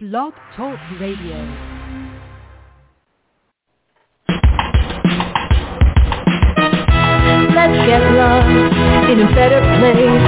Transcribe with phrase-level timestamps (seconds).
[0.00, 1.36] Blog Talk Radio.
[7.52, 8.48] Let's get lost
[9.12, 10.24] in a better place.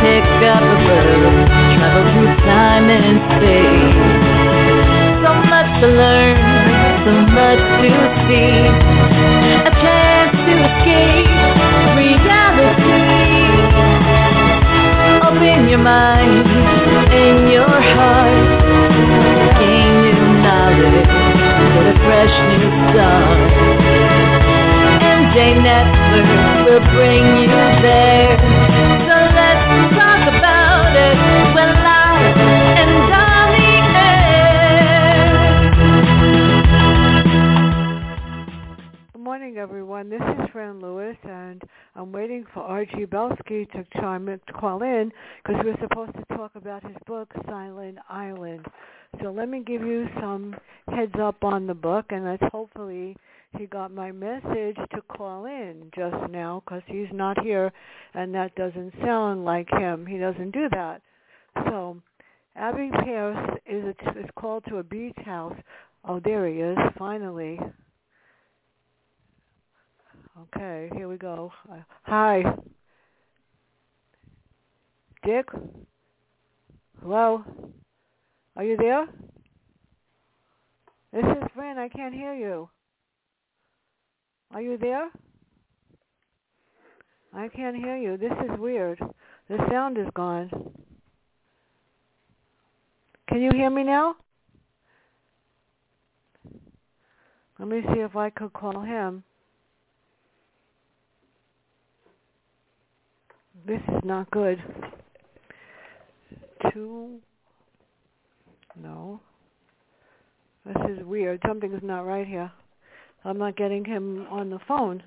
[0.00, 1.44] Pick up a book,
[1.76, 4.00] travel through time and space.
[5.20, 6.40] So much to learn,
[7.04, 7.90] so much to
[8.24, 8.64] see.
[9.60, 11.28] A chance to escape
[12.00, 12.96] reality.
[15.20, 16.45] Open your mind
[22.04, 22.68] fresh new
[25.62, 26.28] Network
[26.66, 27.48] will bring you
[27.82, 28.36] there.
[29.08, 29.64] So let's
[29.96, 31.16] talk about it.
[31.56, 32.36] Live
[32.76, 34.26] and on the air.
[39.12, 40.10] Good morning, everyone.
[40.10, 41.62] This is Fran Lewis, and
[41.94, 43.06] I'm waiting for R.G.
[43.06, 45.10] Belsky to chime in, to call in
[45.42, 48.66] because we're supposed to talk about his book, Silent Island.
[49.22, 50.54] So let me give you some
[50.88, 53.16] heads up on the book, and that's hopefully
[53.58, 57.72] he got my message to call in just now because he's not here,
[58.14, 60.06] and that doesn't sound like him.
[60.06, 61.00] He doesn't do that.
[61.66, 62.00] So
[62.54, 65.56] Abby Pierce is, a, is called to a beach house.
[66.04, 67.58] Oh, there he is, finally.
[70.54, 71.50] Okay, here we go.
[71.70, 72.42] Uh, hi.
[75.24, 75.46] Dick?
[77.00, 77.42] Hello?
[78.56, 79.06] Are you there?
[81.12, 81.78] This is Fran.
[81.78, 82.68] I can't hear you.
[84.50, 85.10] Are you there?
[87.34, 88.16] I can't hear you.
[88.16, 88.98] This is weird.
[89.48, 90.50] The sound is gone.
[93.28, 94.16] Can you hear me now?
[97.58, 99.22] Let me see if I could call him.
[103.66, 104.62] This is not good.
[106.72, 107.20] Two.
[108.82, 109.20] No.
[110.64, 111.40] This is weird.
[111.46, 112.50] Something's not right here.
[113.24, 115.02] I'm not getting him on the phone.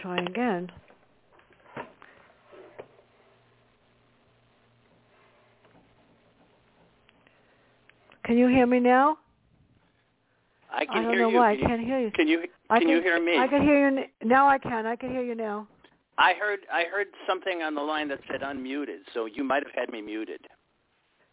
[0.00, 0.70] Try again.
[8.24, 9.16] Can you hear me now?
[10.72, 11.36] I can I don't hear know you.
[11.36, 12.10] why Can I can't hear you.
[12.12, 13.38] Can you I can you hear me?
[13.38, 14.48] I can hear you now.
[14.48, 14.86] I can.
[14.86, 15.66] I can hear you now.
[16.18, 19.72] I heard I heard something on the line that said unmuted, so you might have
[19.74, 20.40] had me muted.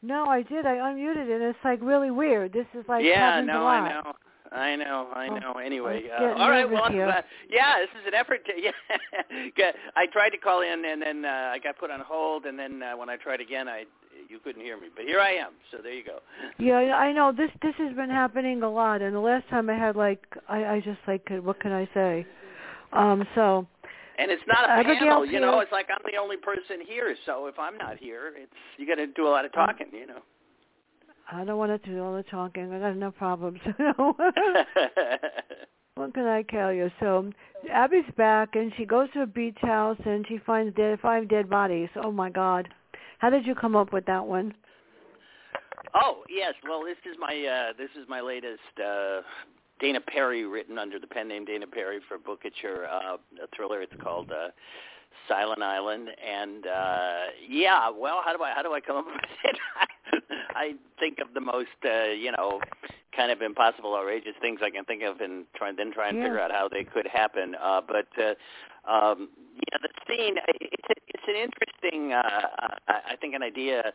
[0.02, 0.66] No, I did.
[0.66, 1.42] I unmuted it.
[1.42, 2.54] It's like really weird.
[2.54, 3.66] This is like yeah, no.
[3.68, 4.14] I know.
[4.52, 5.52] I know, I Oh, know.
[5.60, 6.68] Anyway, uh, all right.
[6.68, 8.54] Well, glad- yeah, this is an effort to.
[9.58, 12.58] Yeah, I tried to call in, and then uh, I got put on hold, and
[12.58, 13.84] then uh, when I tried again, I
[14.28, 14.88] you couldn't hear me.
[14.96, 15.52] But here I am.
[15.72, 16.20] So there you go.
[16.58, 17.52] Yeah, I know this.
[17.62, 20.80] This has been happening a lot, and the last time I had like, I, I
[20.80, 22.26] just like, what can I say?
[22.92, 23.68] Um, so
[24.20, 25.60] And it's not a panel, you know.
[25.60, 28.96] It's like I'm the only person here, so if I'm not here, it's you got
[28.96, 30.20] to do a lot of talking, you know.
[31.32, 32.74] I don't want to do all the talking.
[32.74, 33.60] I got enough problems.
[36.00, 36.90] What can I tell you?
[37.02, 37.30] So
[37.70, 41.50] Abby's back, and she goes to a beach house, and she finds dead, five dead
[41.50, 41.90] bodies.
[42.02, 42.70] Oh my God!
[43.18, 44.54] How did you come up with that one?
[45.94, 49.20] Oh yes, well this is my uh, this is my latest uh,
[49.80, 53.82] Dana Perry written under the pen name Dana Perry for Bookouture uh, a thriller.
[53.82, 54.50] It's called uh,
[55.28, 59.24] Silent Island, and uh, yeah, well how do I how do I come up with
[59.44, 59.58] it?
[60.56, 62.60] I think of the most uh, you know
[63.16, 66.26] kind of impossible, outrageous things I can think of, and try then try and Yeah.
[66.26, 67.56] figure out how they could happen.
[67.62, 68.34] Uh, but uh,
[68.90, 73.94] um, yeah, the scene it's a, it's an interesting uh, I, I think an idea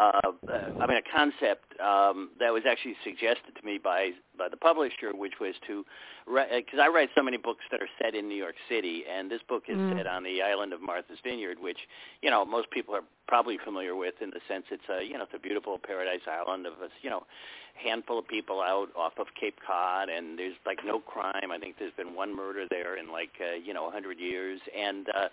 [0.00, 0.32] uh,
[0.80, 5.12] I mean, a concept um, that was actually suggested to me by by the publisher,
[5.14, 5.84] which was to
[6.26, 9.42] because I write so many books that are set in New York City, and this
[9.48, 9.96] book is Mm.
[9.96, 11.78] set on the island of Martha's Vineyard, which
[12.22, 15.24] you know most people are probably familiar with in the sense it's a you know
[15.24, 17.26] it's a beautiful paradise island of a you know
[17.74, 21.50] handful of people out off of Cape Cod, and there's like no crime.
[21.52, 24.60] I think there's been one murder there in like uh, you know a 100 years,
[24.76, 25.28] and uh,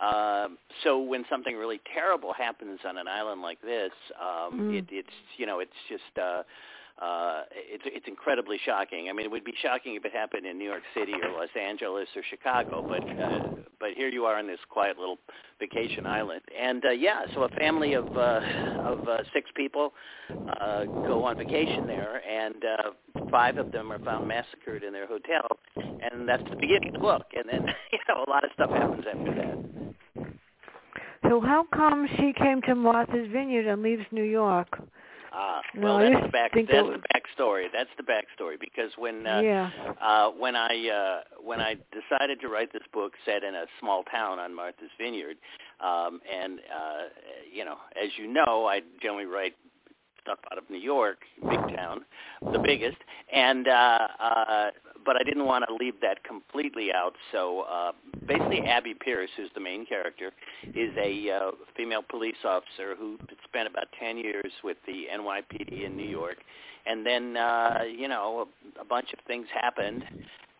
[0.00, 4.78] um, so when something really terrible happens on an island like this, um, Mm.
[4.78, 6.42] it, it's you know it's just uh,
[7.00, 9.08] uh, it's it's incredibly shocking.
[9.08, 11.48] I mean, it would be shocking if it happened in New York City or Los
[11.58, 15.18] Angeles or Chicago, but uh, but here you are on this quiet little
[15.60, 18.40] vacation island, and uh, yeah, so a family of uh,
[18.84, 19.92] of uh, six people
[20.60, 25.06] uh, go on vacation there, and uh, five of them are found massacred in their
[25.06, 25.46] hotel,
[25.76, 28.70] and that's the beginning of the book, and then you know a lot of stuff
[28.70, 29.68] happens after that.
[31.28, 34.80] So how come she came to Martha's Vineyard and leaves New York?
[35.32, 36.52] Ah, well, I that's the back.
[36.54, 37.66] That's it the backstory.
[37.72, 39.70] That's the backstory because when uh, yeah.
[40.00, 44.04] uh, when I uh, when I decided to write this book set in a small
[44.04, 45.36] town on Martha's Vineyard,
[45.80, 47.08] um, and uh,
[47.52, 49.54] you know, as you know, I generally write
[50.22, 52.04] stuff out of New York, big town,
[52.52, 52.98] the biggest,
[53.32, 54.70] and uh, uh,
[55.08, 57.14] but I didn't want to leave that completely out.
[57.32, 57.92] So uh,
[58.26, 60.32] basically, Abby Pierce, who's the main character,
[60.74, 65.96] is a uh, female police officer who spent about 10 years with the NYPD in
[65.96, 66.36] New York.
[66.84, 70.04] And then, uh, you know, a, a bunch of things happened.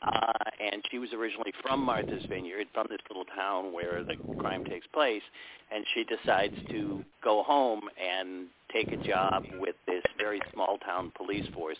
[0.00, 0.32] Uh,
[0.72, 4.86] and she was originally from Martha's Vineyard, from this little town where the crime takes
[4.94, 5.22] place.
[5.70, 11.12] And she decides to go home and take a job with this very small town
[11.14, 11.76] police force.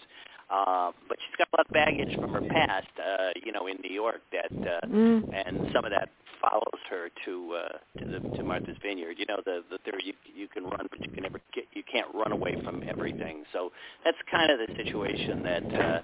[0.51, 3.77] Uh, but she's got a lot of baggage from her past, uh, you know, in
[3.83, 5.29] New York that, uh, Mm.
[5.35, 6.09] and some of that
[6.41, 9.17] follows her to uh, to the to Martha's Vineyard.
[9.19, 11.83] You know, the the theory you you can run, but you can never get you
[11.83, 13.45] can't run away from everything.
[13.53, 13.73] So
[14.05, 16.01] that's kind of the situation that uh,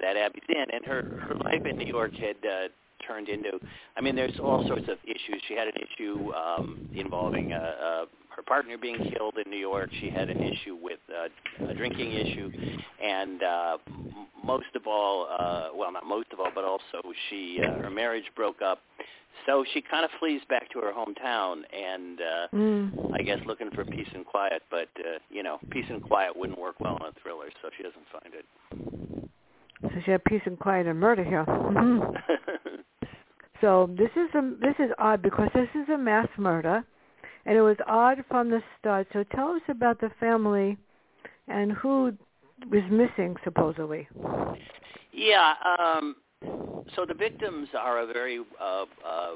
[0.00, 2.36] that Abby's in, and her her life in New York had.
[2.44, 2.68] Uh,
[3.06, 3.60] turned into
[3.96, 5.40] I mean there's all sorts of issues.
[5.46, 8.04] She had an issue um involving uh, uh
[8.38, 9.90] her partner being killed in New York.
[10.00, 12.50] She had an issue with uh, a drinking issue
[13.04, 13.78] and uh
[14.44, 18.24] most of all uh well not most of all but also she uh, her marriage
[18.36, 18.78] broke up.
[19.46, 23.12] So she kind of flees back to her hometown and uh Mm.
[23.12, 26.58] I guess looking for peace and quiet, but uh, you know, peace and quiet wouldn't
[26.58, 28.46] work well in a thriller, so she doesn't find it.
[29.82, 31.44] So she had peace and quiet and murder here.
[31.44, 32.00] hmm
[33.60, 36.84] So this is a, this is odd because this is a mass murder,
[37.48, 39.06] and it was odd from the start.
[39.14, 40.76] So tell us about the family
[41.48, 42.12] and who
[42.70, 44.06] was missing supposedly.
[45.12, 45.54] Yeah.
[45.78, 46.16] Um,
[46.94, 49.30] so the victims are a very, uh, uh,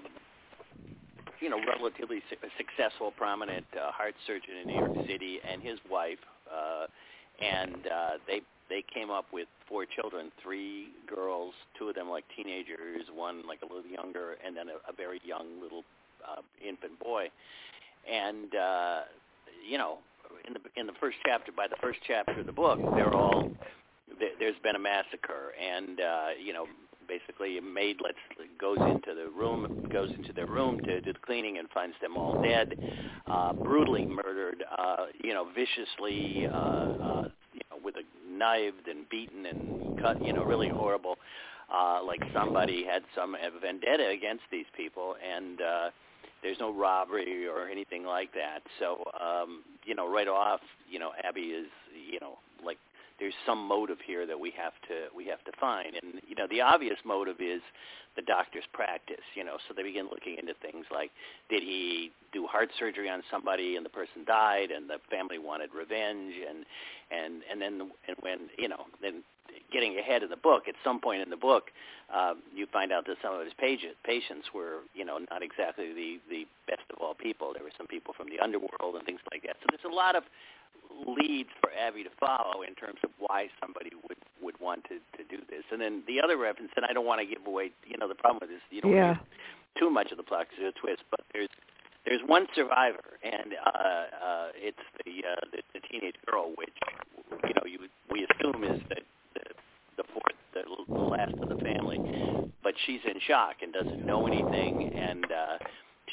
[1.41, 5.79] you know, relatively su- successful, prominent uh, heart surgeon in New York City, and his
[5.91, 6.19] wife,
[6.55, 6.87] uh,
[7.43, 12.25] and uh, they they came up with four children, three girls, two of them like
[12.37, 15.83] teenagers, one like a little younger, and then a, a very young little
[16.27, 17.29] uh, infant boy,
[18.11, 19.01] and uh,
[19.69, 19.99] you know,
[20.47, 23.49] in the in the first chapter, by the first chapter of the book, they're all
[24.19, 26.67] there- there's been a massacre, and uh, you know,
[27.09, 28.19] basically a maid lets
[28.59, 32.17] goes into the room, goes into their room to do the cleaning, and finds them
[32.17, 32.77] all dead,
[33.31, 39.09] uh, brutally murdered, uh, you know, viciously, uh, uh, you know, with a knifed and
[39.09, 41.17] beaten and cut, you know, really horrible.
[41.73, 45.91] Uh, like somebody had some vendetta against these people, and uh,
[46.43, 48.61] there's no robbery or anything like that.
[48.79, 51.67] So, um, you know, right off, you know, Abby is,
[52.11, 52.79] you know, like
[53.23, 56.47] there's some motive here that we have to we have to find and you know
[56.51, 57.63] the obvious motive is
[58.17, 61.11] the doctor's practice you know so they begin looking into things like
[61.49, 65.71] did he do heart surgery on somebody and the person died and the family wanted
[65.73, 66.65] revenge and
[67.13, 69.23] and and then and when you know then
[69.73, 71.71] getting ahead of the book at some point in the book
[72.13, 75.93] um, you find out that some of his patient, patients were you know not exactly
[75.93, 79.21] the the best of all people there were some people from the underworld and things
[79.33, 80.25] like that so there's a lot of
[81.07, 85.23] leads for Abby to follow in terms of why somebody would would want to to
[85.29, 85.65] do this.
[85.71, 88.15] And then the other reference, and I don't want to give away, you know, the
[88.15, 89.17] problem with this, you don't Yeah.
[89.79, 91.49] too much of the plot 'cause it's a twist, but there's
[92.05, 96.77] there's one survivor, and uh, uh, it's the, uh, the the teenage girl, which
[97.47, 99.03] you know you we assume is the
[99.97, 100.63] the, fourth, the,
[100.97, 102.01] the last of the family,
[102.63, 105.59] but she's in shock and doesn't know anything, and uh,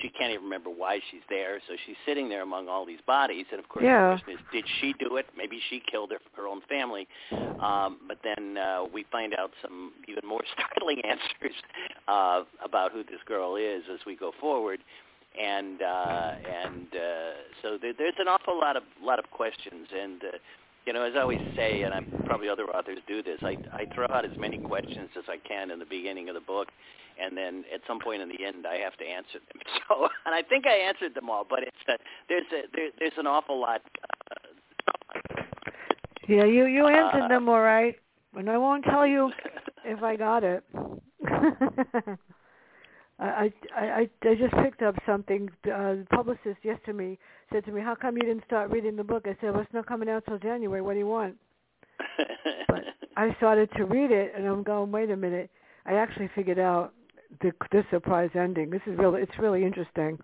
[0.02, 1.59] she can't even remember why she's there.
[1.68, 4.09] So she's sitting there among all these bodies, and of course Yeah.
[4.09, 5.28] the question is, did she do it?
[5.38, 7.07] Maybe she killed her, her own family.
[7.59, 11.56] Um, but then uh, we find out some even more startling answers
[12.07, 14.80] uh, about who this girl is as we go forward.
[15.40, 16.31] And uh,
[16.64, 17.31] and uh,
[17.62, 20.38] so there, there's an awful lot of lot of questions, and uh,
[20.86, 23.86] you know, as I always say, and I'm probably other authors do this, I, I
[23.94, 26.69] throw out as many questions as I can in the beginning of the book,
[27.21, 29.62] and then at some point in the end, I have to answer them.
[29.90, 31.94] So, and I think I answered them all, but it's uh,
[32.30, 33.81] there's a, there, there's an awful lot.
[34.31, 34.36] Uh,
[36.28, 37.95] Yeah, you you answered Uh, them all right,
[38.38, 39.31] and I won't tell you
[39.83, 40.64] if I got it.
[43.19, 45.49] I, I I I just picked up something.
[45.66, 47.18] Uh, the publicist yesterday
[47.52, 49.73] said to me, "How come you didn't start reading the book?" I said, "Well, it's
[49.73, 50.81] not coming out till January.
[50.81, 51.35] What do you want?"
[52.68, 52.83] But
[53.18, 55.49] I started to read it, and I'm going, "Wait a minute."
[55.85, 56.94] I actually figured out
[57.42, 58.69] the the surprise ending.
[58.69, 60.18] This is really it's really interesting.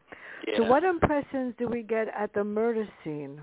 [0.48, 0.58] yeah.
[0.58, 3.42] So, what impressions do we get at the murder scene?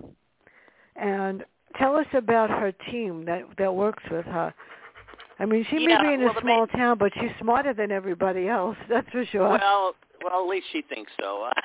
[0.96, 1.44] And
[1.78, 4.54] tell us about her team that that works with her.
[5.42, 7.74] I mean, she Yeah, may be in well, a small main- town, but she's smarter
[7.74, 8.76] than everybody else.
[8.88, 9.48] That's for sure.
[9.50, 11.50] Well, well, at least she thinks so.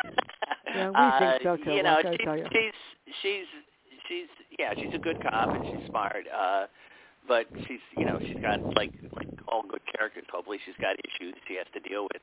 [0.75, 2.49] Yeah, we uh, think so, too, You know, what can I she's, you?
[2.51, 3.45] she's she's
[4.09, 4.27] she's
[4.59, 6.25] yeah, she's a good cop and she's smart.
[6.27, 6.65] Uh,
[7.27, 10.25] but she's you know she's got like like all good characters.
[10.31, 12.21] Hopefully, she's got issues she has to deal with.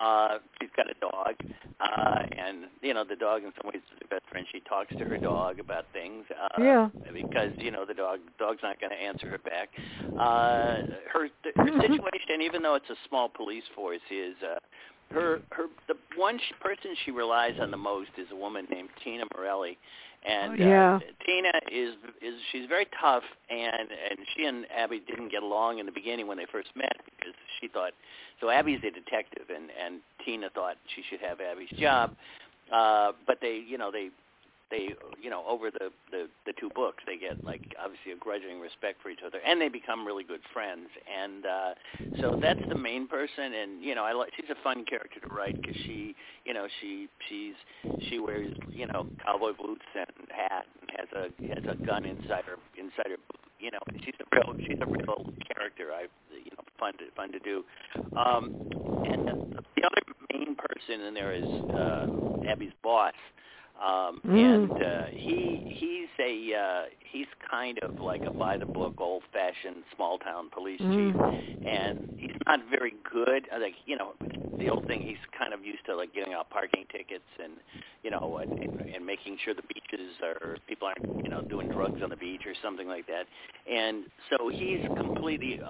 [0.00, 1.34] Uh, she's got a dog,
[1.80, 4.46] uh, and you know the dog in some ways is her best friend.
[4.52, 6.24] She talks to her dog about things.
[6.30, 6.88] Uh, yeah.
[7.12, 9.70] Because you know the dog dog's not going to answer her back.
[10.18, 14.34] Uh, her her situation, even though it's a small police force, is.
[14.42, 14.58] Uh,
[15.10, 18.88] her her the one she, person she relies on the most is a woman named
[19.02, 19.78] Tina Morelli,
[20.28, 20.96] and oh, yeah.
[20.96, 25.78] uh, Tina is is she's very tough, and and she and Abby didn't get along
[25.78, 27.92] in the beginning when they first met because she thought
[28.40, 32.14] so Abby's a detective, and and Tina thought she should have Abby's job,
[32.72, 34.10] uh, but they you know they
[34.70, 38.60] they you know over the the the two books they get like obviously a grudging
[38.60, 40.88] respect for each other and they become really good friends.
[41.08, 41.74] And uh
[42.20, 45.34] so that's the main person and you know i like she's a fun character to
[45.34, 47.54] write because she you know she she's
[48.08, 52.44] she wears you know cowboy boots and hat and has a has a gun inside
[52.44, 53.16] her inside her
[53.60, 57.32] you know she's a real she's a real character i you know fun to fun
[57.32, 57.64] to do.
[58.16, 58.54] Um
[59.10, 61.46] and the, the other main person in there is
[61.76, 62.06] uh
[62.50, 63.14] abby's boss
[63.82, 64.54] um, mm.
[64.54, 69.22] and uh, he he's a uh, he's kind of like a by the book, old
[69.32, 71.12] fashioned small town police mm.
[71.12, 73.46] chief, and he's not very good.
[73.52, 74.14] Like you know,
[74.58, 75.00] the old thing.
[75.02, 77.54] He's kind of used to like giving out parking tickets and
[78.02, 81.68] you know and, and, and making sure the beaches are people aren't you know doing
[81.68, 83.26] drugs on the beach or something like that.
[83.70, 85.68] And so he's completely uh,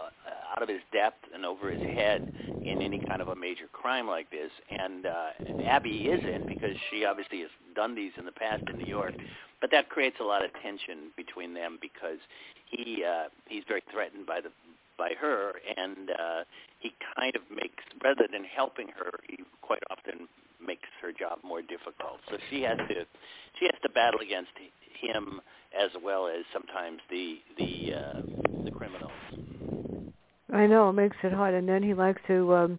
[0.56, 2.32] out of his depth and over his head
[2.64, 4.50] in any kind of a major crime like this.
[4.70, 8.90] And uh, Abby isn't because she obviously has done these in the past in New
[8.90, 9.14] York.
[9.60, 12.18] But that creates a lot of tension between them because
[12.66, 14.50] he uh, he's very threatened by the
[14.98, 16.42] by her, and uh,
[16.80, 20.26] he kind of makes rather than helping her, he quite often
[20.64, 22.18] makes her job more difficult.
[22.30, 23.06] So she has to
[23.58, 24.50] she has to battle against
[25.00, 25.40] him
[25.78, 28.20] as well as sometimes the the uh,
[28.64, 29.12] the criminals.
[30.52, 32.78] I know it makes it hard, and then he likes to um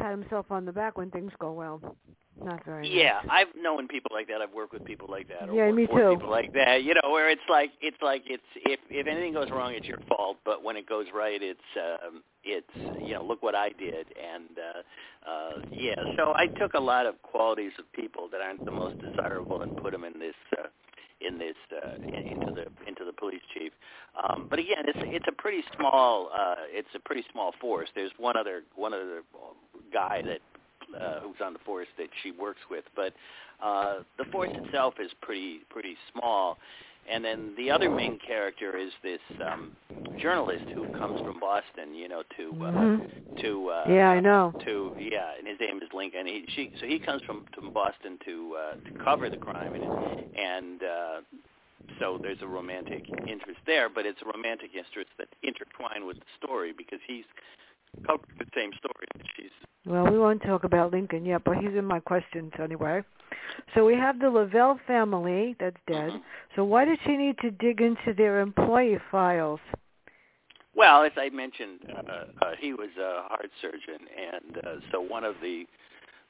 [0.00, 1.96] pat himself on the back when things go well.
[2.44, 2.88] Not very.
[2.88, 3.46] Yeah, nice.
[3.48, 4.40] I've known people like that.
[4.40, 5.48] I've worked with people like that.
[5.48, 6.16] Or Yeah, me too.
[6.16, 9.48] People like that, you know, where it's like it's like it's if if anything goes
[9.50, 10.36] wrong, it's your fault.
[10.44, 12.66] But when it goes right, it's um, it's
[13.00, 15.94] you know, look what I did, and uh, uh, yeah.
[16.16, 19.74] So I took a lot of qualities of people that aren't the most desirable and
[19.76, 20.34] put them in this.
[20.56, 20.68] Uh,
[21.20, 23.72] in this uh, in- into the into the police chief.
[24.22, 27.88] Um, but again, it's it's a pretty small uh, it's a pretty small force.
[27.96, 29.22] There's one other one other
[29.92, 30.38] guy that
[30.94, 33.12] uh, who's on the force that she works with, but
[33.62, 36.58] uh, the force itself is pretty pretty small.
[37.10, 39.72] And then the other main character is this um,
[40.20, 43.02] journalist who comes from Boston, you know, to uh, Mhm.
[43.40, 44.54] to uh, Yeah, I know.
[44.64, 46.26] to yeah, and his name is Lincoln.
[46.26, 49.84] He she so he comes from from Boston to uh, to cover the crime, and
[50.36, 51.20] and uh,
[51.98, 56.30] so there's a romantic interest there, but it's a romantic interest that intertwined with the
[56.46, 57.24] story because he's
[58.06, 59.50] covered the same story she's
[59.86, 63.02] Well, we won't talk about Lincoln yet, but he's in my questions anyway.
[63.74, 66.10] So we have the Lavelle family that's dead.
[66.12, 66.22] Mhm.
[66.54, 69.60] So why did she need to dig into their employee files?
[70.74, 75.24] Well, as I mentioned, uh, uh, he was a heart surgeon, and uh, so one
[75.24, 75.66] of the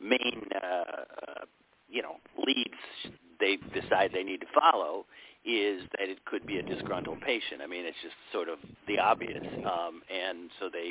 [0.00, 1.44] main, uh, uh,
[1.88, 5.06] you know, leads they decide they need to follow
[5.44, 7.62] is that it could be a disgruntled patient.
[7.62, 10.90] I mean, it's just sort of the obvious, um, and so they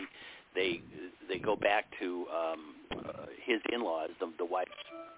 [0.57, 0.81] they
[1.29, 2.59] they go back to um,
[2.91, 4.71] uh, his in-laws, the, the wife's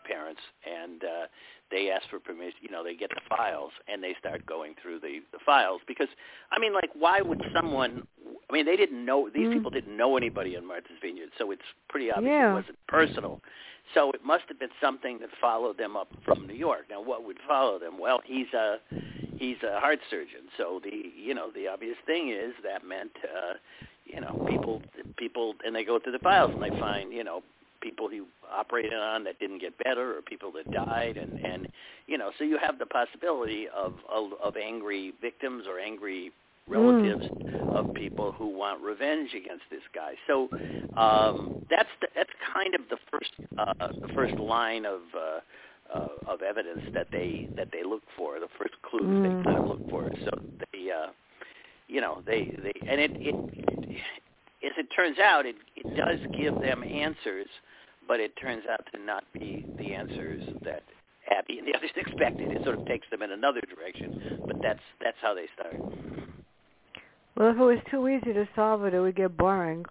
[0.05, 1.25] parents, and uh,
[1.72, 2.58] they ask for permission.
[2.62, 6.10] You know, they get the files and they start going through the the files because
[6.51, 8.03] I mean, like, why would someone?
[8.50, 9.53] I mean, they didn't know these Mm.
[9.53, 12.51] people didn't know anybody in Martha's Vineyard, so it's pretty obvious Yeah.
[12.51, 13.39] it wasn't personal.
[13.93, 16.86] So it must have been something that followed them up from New York.
[16.89, 17.98] Now, what would follow them?
[17.98, 18.79] Well, he's a
[19.38, 23.53] he's a heart surgeon, so the you know the obvious thing is that meant uh,
[24.11, 24.81] you know people
[25.17, 27.41] people and they go through the files and they find you know
[27.81, 31.67] people he operated on that didn't get better or people that died and and
[32.07, 36.31] you know so you have the possibility of of, of angry victims or angry
[36.67, 37.25] relatives
[37.73, 40.13] of people who want revenge against this guy.
[40.27, 40.49] So
[40.97, 45.39] um, that's the, that's kind of the first uh, the first line of uh,
[45.93, 49.23] uh, of evidence that they that they look for, the first clues Mm.
[49.23, 50.09] they kind of look for.
[50.25, 50.31] So
[50.71, 51.07] they uh,
[51.89, 53.36] you know they they and it, it,
[54.65, 57.48] as it turns out it it does give them answers,
[58.08, 60.84] but it turns out to not be the answers that
[61.29, 62.51] Abby and the others expected.
[62.51, 65.75] It sort of takes them in another direction, but that's that's how they start.
[67.36, 69.86] Well, if it was too easy to solve it, it would get boring.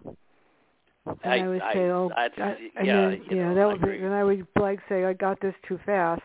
[1.07, 3.67] And I, I- would I- say, oh, that's- I- and yeah, you know, that I
[3.67, 6.21] would be, and I would like say, I got this too fast.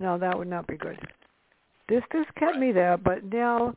[0.00, 0.98] No, that would not be good.
[1.88, 2.58] this this kept Right.
[2.60, 3.74] me there, but now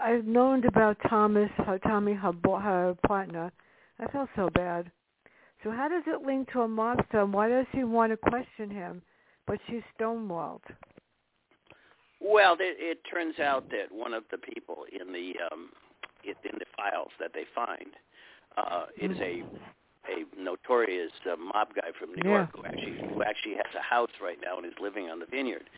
[0.00, 3.52] I've known about Thomas, her, Tommy, her, her partner.
[3.98, 4.90] I felt so bad.
[5.64, 7.22] So how does it link to a mobster?
[7.22, 9.02] And why does he want to question him,
[9.46, 10.60] but she's stonewalled?
[12.20, 15.70] Well, it, it turns out that one of the people in the um,
[16.24, 17.90] in in the files that they find
[18.56, 19.42] uh, is a
[20.08, 22.38] a notorious uh, mob guy from New Yeah.
[22.38, 25.26] York who actually who actually has a house right now and is living on the
[25.26, 25.68] vineyard.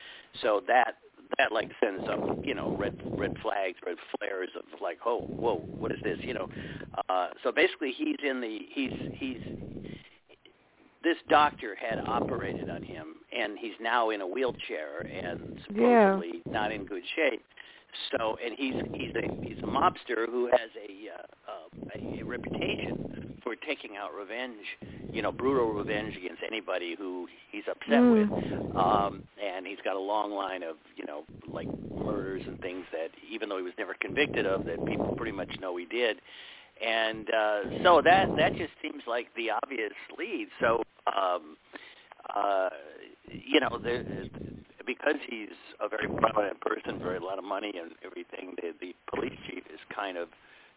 [0.40, 0.96] So that
[1.38, 5.62] that like sends up you know red red flags, red flares of like oh whoa
[5.78, 6.48] what is this you know.
[7.08, 9.38] Uh, so basically he's in the he's he's
[11.02, 15.40] this doctor had operated on him and he's now in a wheelchair and
[15.74, 16.12] Yeah.
[16.16, 17.42] supposedly not in good shape.
[18.12, 22.26] So and he's he's a he's a mobster who has a uh, uh, a, a
[22.26, 22.92] reputation
[23.42, 24.64] for taking out revenge,
[25.12, 28.12] you know, brutal revenge against anybody who he's upset Mm.
[28.12, 28.76] with.
[28.76, 31.68] Um, and he's got a long line of you know like
[32.04, 35.50] murders and things that even though he was never convicted of, that people pretty much
[35.60, 36.20] know he did.
[36.84, 40.48] And uh, so that that just seems like the obvious lead.
[40.60, 41.56] So um,
[42.34, 42.68] uh,
[43.28, 44.02] you know, the,
[44.86, 48.94] because he's a very prominent person, very a lot of money and everything, the, the
[49.12, 50.28] police chief is kind of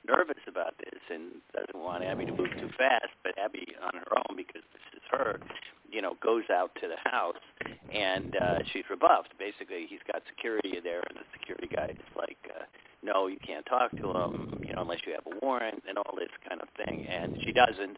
[0.07, 3.13] nervous about this and doesn't want Abby to move too fast.
[3.23, 5.39] But Abby, on her own, because this is her,
[5.89, 7.39] you know, goes out to the house
[7.93, 9.37] and uh, she's rebuffed.
[9.39, 12.63] Basically, he's got security there, and the security guy is like, uh,
[13.03, 16.15] "No, you can't talk to him, you know, unless you have a warrant and all
[16.17, 17.97] this kind of thing." And she doesn't.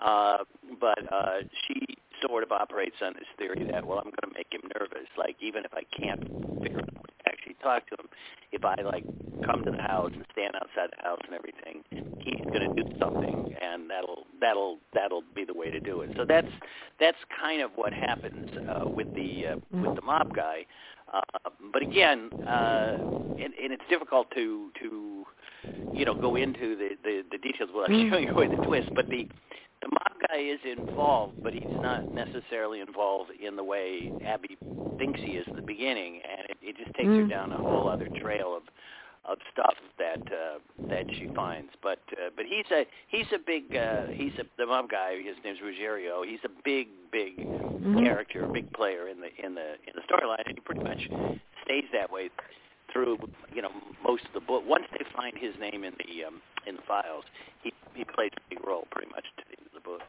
[0.00, 0.38] Uh,
[0.80, 1.96] but uh, she
[2.26, 5.08] sort of operates on this theory that, well, I'm going to make him nervous.
[5.18, 6.22] Like, even if I can't
[6.62, 8.08] figure out how to actually talk to him,
[8.52, 9.04] if I like
[9.44, 11.84] come to the house and stand outside the house and everything,
[12.20, 16.10] he's going to do something, and that'll that'll that'll be the way to do it.
[16.16, 16.48] So that's
[17.00, 20.66] that's kind of what happens uh, with the uh, with the mob guy.
[21.12, 21.20] Uh,
[21.72, 25.24] but again, uh, and, and it's difficult to to
[25.92, 28.10] you know go into the the, the details without Mm.
[28.10, 28.88] showing away the twist.
[28.94, 29.26] But the
[29.82, 34.56] the mob guy is involved, but he's not necessarily involved in the way Abby
[34.98, 37.28] thinks he is at the beginning, and it, it just takes her Mm.
[37.28, 38.62] down a whole other trail of
[39.26, 40.58] of stuff that uh,
[40.90, 41.72] that she finds.
[41.82, 45.16] But uh, but he's a he's a big uh, he's a the mob guy.
[45.22, 46.22] His name's Ruggiero.
[46.22, 47.34] He's a big big
[47.82, 48.04] Mhm.
[48.04, 51.08] character, a big player in the in the in the storyline, and he pretty much
[51.64, 52.28] stays that way
[52.94, 53.18] through
[53.52, 53.70] you know
[54.02, 54.62] most of the book.
[54.66, 57.24] Once they find his name in the um, in the files,
[57.62, 60.00] he he plays a big role pretty much to the end of the book.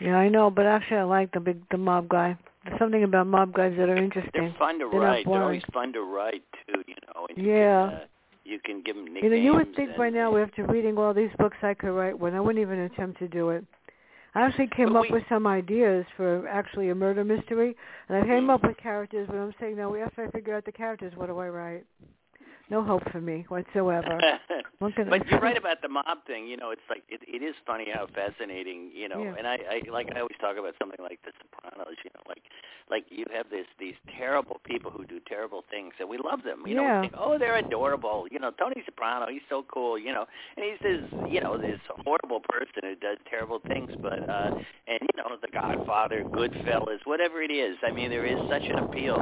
[0.00, 2.36] Yeah, I know, but actually, I like the big the mob guy.
[2.64, 4.30] There's something about mob guys that are interesting.
[4.34, 5.24] They're fun to They're write.
[5.24, 6.82] They're always fun to write too.
[6.86, 7.26] You know.
[7.28, 7.86] And you Yeah.
[7.86, 8.04] Can, uh,
[8.42, 9.24] you can give them nicknames.
[9.24, 11.90] You know, you would think and, by now after reading all these books I could
[11.90, 12.34] write one.
[12.34, 13.64] I wouldn't even attempt to do it.
[14.34, 17.76] I actually came But up we- with some ideas for actually a murder mystery,
[18.08, 20.72] and I came up with characters, but I'm saying now after I figure out the
[20.72, 21.84] characters, what do I write?
[22.70, 24.20] No hope for me whatsoever.
[24.78, 26.46] What can I but you're right about the mob thing.
[26.46, 28.90] You know, it's like it, it is funny how fascinating.
[28.94, 29.34] You know, Yeah.
[29.36, 31.96] and I, I like I always talk about something like The Sopranos.
[32.04, 32.42] You know, like
[32.90, 36.62] like you have this these terrible people who do terrible things, and we love them.
[36.66, 37.00] You know, Yeah.
[37.02, 38.26] think, oh, they're adorable.
[38.30, 39.98] You know, Tony Soprano, he's so cool.
[39.98, 43.90] You know, and he's this you know this horrible person who does terrible things.
[44.00, 44.50] But uh,
[44.86, 47.76] and you know, The Godfather, Goodfellas, whatever it is.
[47.82, 49.16] I mean, there is such an appeal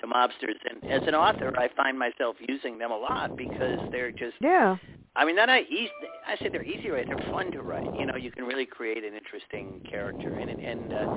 [0.00, 4.12] to mobsters, and as an author, I find myself using them a lot because they're
[4.12, 4.76] just Yeah.
[5.16, 5.90] I mean, they're not easy.
[6.26, 7.06] I say they're easy to write.
[7.08, 7.84] They're fun to write.
[7.98, 11.16] You know, you can really create an interesting character, and and uh,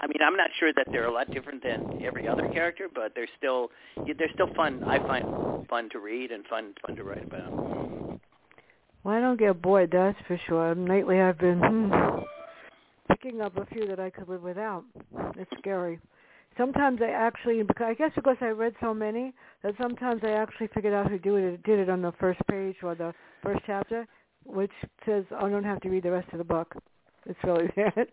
[0.00, 3.12] I mean, I'm not sure that they're a lot different than every other character, but
[3.14, 4.84] they're still they're still fun.
[4.84, 8.20] I find fun to read and fun fun to write about.
[9.02, 10.74] Well, I don't get bored, that's for sure.
[10.74, 12.20] Lately I've been hmm,
[13.10, 14.84] picking up a few that I could live without.
[15.36, 15.98] It's scary.
[16.56, 19.32] Sometimes I actually, I guess because I read so many,
[19.62, 22.76] that sometimes I actually figured out who do it, did it on the first page
[22.82, 24.06] or the first chapter,
[24.44, 24.72] which
[25.06, 26.74] says oh, I don't have to read the rest of the book.
[27.26, 28.08] It's really that.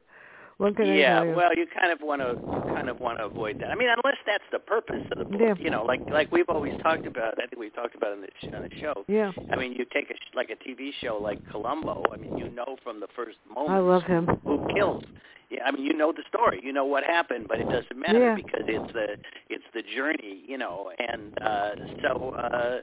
[0.60, 1.32] Yeah, you?
[1.36, 3.70] well, you kind of want to you kind of want to avoid that.
[3.72, 5.40] I mean, unless that's the purpose of the book.
[5.42, 5.54] Yeah.
[5.60, 7.34] You know, like like we've always talked about.
[7.38, 9.06] I think we've talked about in the sh- on the show.
[9.08, 12.04] yeah, I mean, you take a like a TV show like Columbo.
[12.12, 14.26] I mean, you know from the first moment I love him.
[14.46, 15.04] who kills.
[15.50, 18.20] Yeah, I mean, you know the story, you know what happened, but it doesn't matter
[18.20, 18.36] Yeah.
[18.36, 19.16] because it's the
[19.50, 20.92] it's the journey, you know.
[20.98, 21.70] And uh
[22.02, 22.78] so uh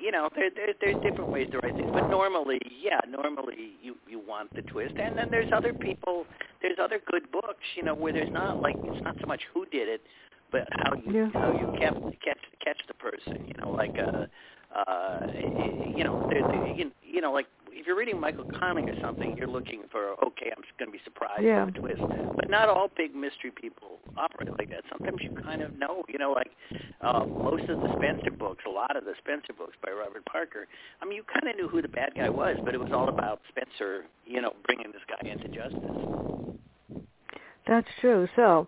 [0.00, 3.96] you know, there, there there's different ways to write things, but normally, yeah, normally you
[4.08, 4.94] you want the twist.
[5.02, 6.26] And then there's other people,
[6.62, 9.64] there's other good books, you know, where there's not like it's not so much who
[9.66, 10.02] did it,
[10.50, 11.30] but how you Yeah.
[11.32, 14.26] how you kept catch catch the person, you know, like uh
[14.76, 15.20] uh
[15.86, 17.46] you know, there, there, you, you know, like
[17.78, 21.00] if you're reading Michael Connelly or something, you're looking for okay, I'm going to be
[21.04, 21.64] surprised Yeah.
[21.64, 22.00] by the twist.
[22.36, 24.82] But not all big mystery people operate like that.
[24.90, 26.50] Sometimes you kind of know, you know, like
[27.00, 30.66] uh, most of the Spenser books, a lot of the Spenser books by Robert Parker.
[31.00, 33.08] I mean, you kind of knew who the bad guy was, but it was all
[33.08, 37.04] about Spenser, you know, bringing this guy into justice.
[37.66, 38.26] That's true.
[38.34, 38.66] So,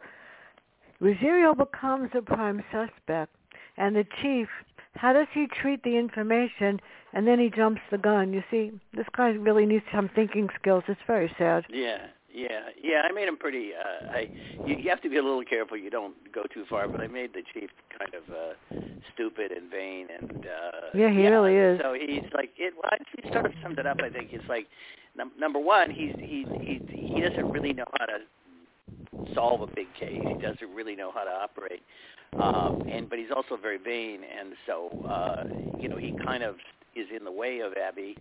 [1.01, 3.35] Rosario becomes a prime suspect,
[3.79, 4.49] and the chief,
[4.97, 6.81] how does he treat the information?
[7.13, 8.33] And then he jumps the gun.
[8.33, 10.85] You see, this guy really needs some thinking skills.
[10.87, 11.65] It's very sad.
[11.69, 13.03] Yeah, yeah, yeah.
[13.09, 13.71] I made him pretty.
[13.75, 14.29] Uh, I
[14.65, 17.09] you, you have to be a little careful you don't go too far, but I
[17.09, 18.81] made the chief kind of uh,
[19.13, 21.81] stupid and vain, and uh, Yeah, he really is.
[21.83, 22.75] So he's like it.
[22.77, 23.99] Well, he sort of summed it up.
[24.01, 24.69] I think it's like
[25.17, 26.81] num- number one, he's he he
[27.15, 28.19] he doesn't really know how to
[29.35, 30.21] solve a big case.
[30.27, 31.83] He doesn't really know how to operate,
[32.41, 35.45] um, and but he's also very vain, and so uh,
[35.79, 36.57] you know he kind of
[36.95, 38.17] is in the way of Abby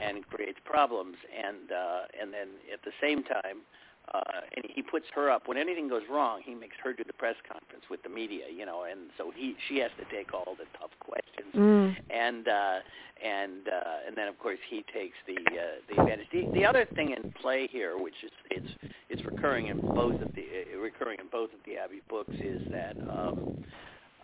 [0.00, 3.62] and creates problems, and uh, and then at the same time.
[4.12, 4.20] Uh,
[4.56, 6.40] and he puts her up when anything goes wrong.
[6.44, 9.56] He makes her do the press conference with the media, you know, and so he
[9.68, 11.96] she has to take all the tough questions Mm.
[12.10, 12.78] and uh,
[13.24, 16.26] and uh, and then of course he takes the uh, the advantage.
[16.32, 18.72] The, the other thing in play here, which is it's
[19.08, 22.60] it's recurring in both of the uh, recurring in both of the Abby books, is
[22.72, 23.64] that um,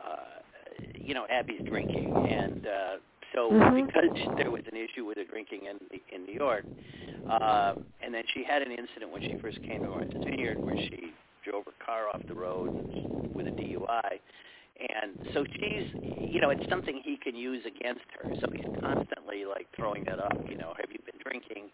[0.04, 0.16] uh,
[0.94, 2.96] you know Abby's drinking, and uh,
[3.34, 3.86] so Mhm.
[3.86, 5.78] because there was an issue with her drinking in
[6.10, 6.64] in New York,
[7.26, 10.76] uh, and then she had an incident when she first came to Martha's Vineyard where
[10.76, 11.12] she
[11.44, 12.70] drove her car off the road
[13.34, 14.20] with a DUI
[14.80, 15.84] and so she's
[16.16, 18.30] you know it's something he can use against her.
[18.40, 21.70] So he's constantly like throwing that up you know have you been drinking?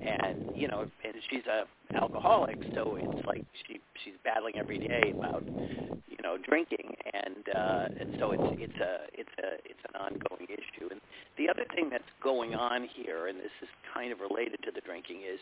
[0.00, 1.64] And you know and she's a
[1.96, 6.94] alcoholic so it's like she she's battling every day about you know drinking.
[7.12, 10.88] And uh and so it's it's a it's a it's an ongoing issue.
[10.90, 11.00] And
[11.36, 14.80] the other thing that's going on here and this is kind of related to the
[14.80, 15.38] drinking is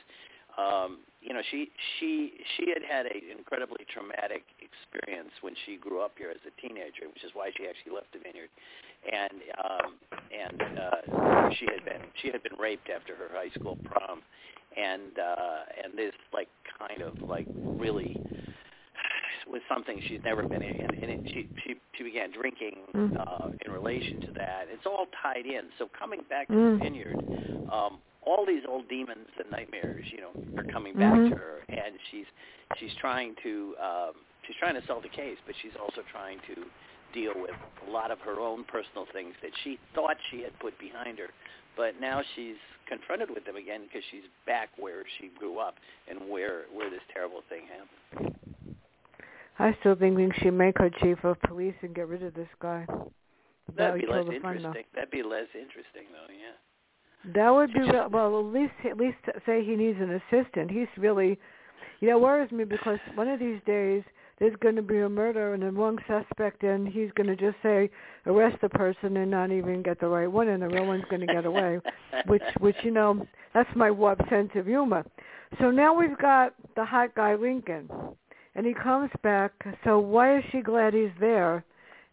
[0.56, 6.00] um, you know, she she she had had an incredibly traumatic experience when she grew
[6.00, 8.48] up here as a teenager, which is why she actually left the vineyard,
[9.04, 9.90] and um,
[10.32, 14.22] and uh, she had been she had been raped after her high school prom,
[14.76, 18.16] and uh, and this like kind of like really
[19.48, 23.14] was something she's never been in, and, and it, she she she began drinking Mm.
[23.16, 24.66] uh, in relation to that.
[24.68, 25.70] It's all tied in.
[25.78, 26.78] So coming back to Mm.
[26.78, 27.18] the vineyard,
[27.70, 31.30] um, all these old demons and nightmares, you know, are coming back Mhm.
[31.30, 32.26] to her, and she's
[32.78, 34.14] she's trying to um,
[34.46, 36.66] she's trying to solve the case, but she's also trying to
[37.12, 37.54] deal with
[37.86, 41.30] a lot of her own personal things that she thought she had put behind her,
[41.76, 42.56] but now she's
[42.86, 45.76] confronted with them again because she's back where she grew up
[46.08, 48.34] and where where this terrible thing happened.
[49.58, 52.48] I still think we should make her chief of police and get rid of this
[52.60, 52.84] guy.
[52.88, 54.84] That That'd would be less fun, interesting.
[54.94, 56.32] That'd be less interesting, though.
[56.32, 57.32] Yeah.
[57.34, 57.80] That would be
[58.12, 58.38] well.
[58.38, 60.70] At least at least say he needs an assistant.
[60.70, 61.38] He's really,
[62.00, 64.04] you know, worries me because one of these days
[64.38, 67.56] there's going to be a murder and the wrong suspect, and he's going to just
[67.62, 67.90] say
[68.26, 71.26] arrest the person and not even get the right one, and the real one's going
[71.26, 71.80] to get away.
[72.26, 75.04] which which you know that's my warped sense of humor.
[75.58, 77.88] So now we've got the hot guy Lincoln,
[78.56, 79.52] and he comes back.
[79.84, 81.64] So why is she glad he's there,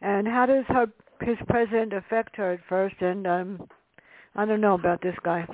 [0.01, 0.87] and how does her
[1.21, 2.95] his present affect her at first?
[2.99, 3.67] And um,
[4.35, 5.47] I don't know about this guy.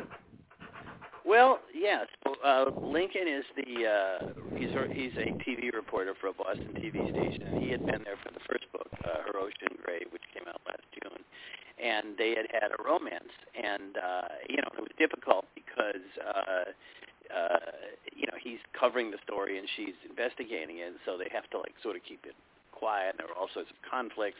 [1.24, 2.06] Well, yeah.
[2.24, 6.74] So, uh, Lincoln is the uh, he's a, he's a TV reporter for a Boston
[6.76, 10.24] TV station, he had been there for the first book, uh, Her Ocean Grave, which
[10.34, 11.22] came out last June,
[11.78, 16.04] and they had had a romance, and uh, you know it was difficult because.
[16.18, 16.74] Uh,
[17.34, 17.58] uh,
[18.16, 21.74] you know, he's covering the story and she's investigating it, so they have to like
[21.82, 22.36] sort of keep it
[22.72, 23.16] quiet.
[23.18, 24.40] There were all sorts of conflicts,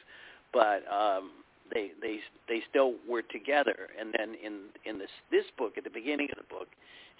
[0.54, 1.32] but um,
[1.74, 3.90] they they they still were together.
[4.00, 6.68] And then in in this this book, at the beginning of the book,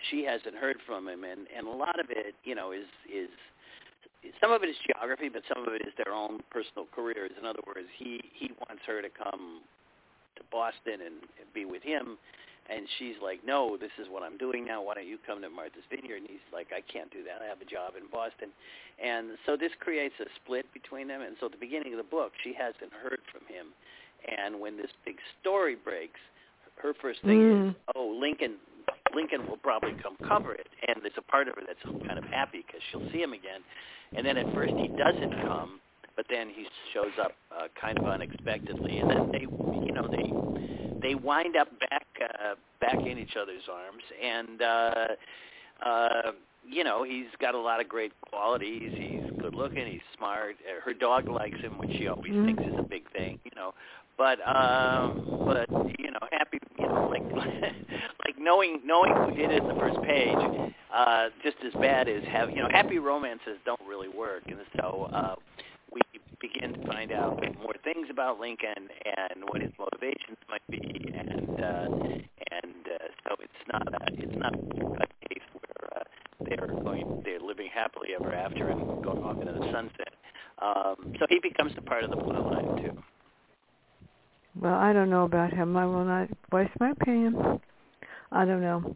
[0.10, 3.30] she hasn't heard from him, and and a lot of it, you know, is is
[4.42, 7.32] some of it is geography, but some of it is their own personal careers.
[7.40, 9.62] In other words, he he wants her to come
[10.36, 11.16] to Boston and
[11.54, 12.18] be with him.
[12.70, 14.84] And she's like, no, this is what I'm doing now.
[14.84, 16.18] Why don't you come to Martha's Vineyard?
[16.22, 17.42] And he's like, I can't do that.
[17.42, 18.50] I have a job in Boston.
[19.02, 21.22] And so this creates a split between them.
[21.22, 23.74] And so at the beginning of the book, she hasn't heard from him.
[24.22, 26.20] And when this big story breaks,
[26.78, 27.70] her first thing Mm.
[27.70, 28.56] is, oh, Lincoln,
[29.16, 30.68] Lincoln will probably come cover it.
[30.88, 33.62] And there's a part of her that's kind of happy because she'll see him again.
[34.16, 35.80] And then at first he doesn't come,
[36.16, 39.00] but then he shows up uh, kind of unexpectedly.
[39.00, 40.30] And then they, you know, they
[41.02, 45.06] they wind up back uh, back in each other's arms, and uh,
[45.86, 46.32] uh,
[46.68, 48.92] you know he's got a lot of great qualities.
[48.98, 49.88] He's good looking.
[49.88, 50.56] He's smart.
[50.68, 52.46] Uh, her dog likes him, which she always Mhm.
[52.46, 53.74] thinks is a big thing, you know.
[54.18, 57.24] But um, but you know, happy, you know, like
[58.26, 60.38] like knowing knowing who did it in the first page,
[60.94, 65.08] uh, just as bad as have you know happy romances don't really work, and so
[65.14, 65.36] uh,
[66.54, 71.50] begin to find out more things about Lincoln and what his motivations might be, and
[71.50, 71.88] uh,
[72.52, 76.04] and uh, so it's not a, it's not a case where uh,
[76.42, 80.14] they're going they're living happily ever after and going off into the sunset.
[80.62, 83.04] Um, so he becomes a part of the plot line too.
[84.60, 85.78] Well, I don't know about him.
[85.78, 87.60] I will not voice my opinion.
[88.32, 88.96] I don't know.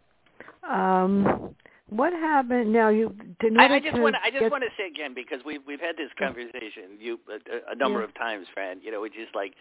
[0.69, 1.55] Um,
[1.95, 2.73] what happened?
[2.73, 3.15] Now you.
[3.57, 4.15] I, I just want.
[4.23, 7.75] I just want to say again because we've we've had this conversation you a, a
[7.75, 8.05] number yeah.
[8.05, 8.81] of times, Fran.
[8.81, 9.53] You know, it's just like,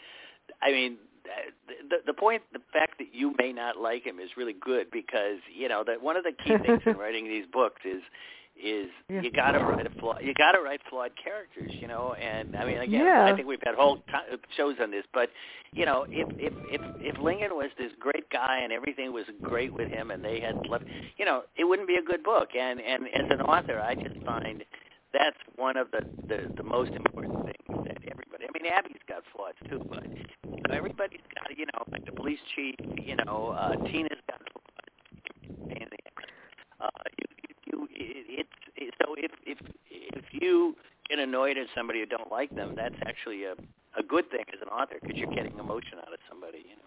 [0.63, 0.97] I mean,
[1.89, 5.39] the the point, the fact that you may not like him is really good because
[5.55, 8.03] you know that one of the key things in writing these books is
[8.57, 9.21] is yeah.
[9.23, 12.15] you got to write a flaw, you got to write flawed characters, you know.
[12.15, 13.25] And I mean, again, yeah.
[13.25, 15.31] I think we've had whole t- shows on this, but
[15.73, 19.73] you know, if if if if Lincoln was this great guy and everything was great
[19.73, 20.85] with him, and they had left,
[21.17, 22.51] you know, it wouldn't be a good book.
[22.59, 24.65] And and as an author, I just find
[25.13, 28.45] that's one of the the, the most important things that everybody.
[28.45, 32.13] I mean, Abby's got flaws too, but you know, everybody's got, you know, like the
[32.13, 34.63] police chief, you know, uh, Tina's got flaws.
[36.81, 37.27] Uh, you,
[37.73, 39.59] you, it, it's so if if
[39.91, 40.77] if you
[41.09, 43.55] get annoyed at somebody who don't like them, that's actually a
[43.99, 46.83] a good thing as an author because you're getting emotion out of somebody, you know.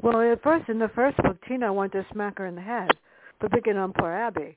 [0.00, 2.90] Well, at first in the first book, Tina wanted to smack her in the head
[3.40, 4.56] for picking on poor Abby.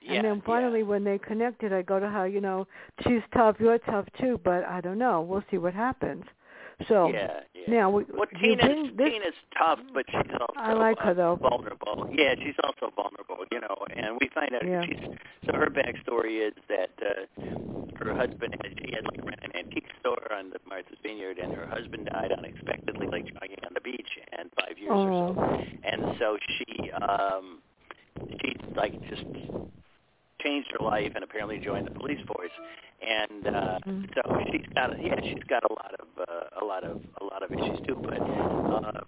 [0.00, 0.86] Yeah, and then finally, yeah.
[0.86, 2.26] when they connected, I go to her.
[2.26, 2.66] You know,
[3.02, 3.56] she's tough.
[3.58, 5.22] You're tough too, but I don't know.
[5.22, 6.24] We'll see what happens.
[6.86, 7.64] So yeah, yeah.
[7.66, 11.14] now we, well, Tina's bring this, Tina's tough, but she's also I like her uh,
[11.14, 11.36] though.
[11.42, 12.08] vulnerable.
[12.12, 13.74] Yeah, she's also vulnerable, you know.
[13.96, 14.84] And we find out Yeah.
[14.86, 14.98] she's
[15.44, 17.42] so her backstory is that uh,
[17.98, 21.52] her husband had she had like ran an antique store on the Martha's Vineyard, and
[21.52, 25.34] her husband died unexpectedly, like jogging on the beach, and five years or Oh.
[25.34, 25.62] so.
[25.82, 27.58] And so she um
[28.40, 29.24] she like just
[30.42, 32.52] changed her life and apparently joined the police force.
[33.02, 34.08] And uh Mhm.
[34.14, 37.42] so she's got yeah she's got a lot of uh, a lot of a lot
[37.42, 37.96] of issues too.
[38.04, 38.22] But
[38.72, 39.00] uh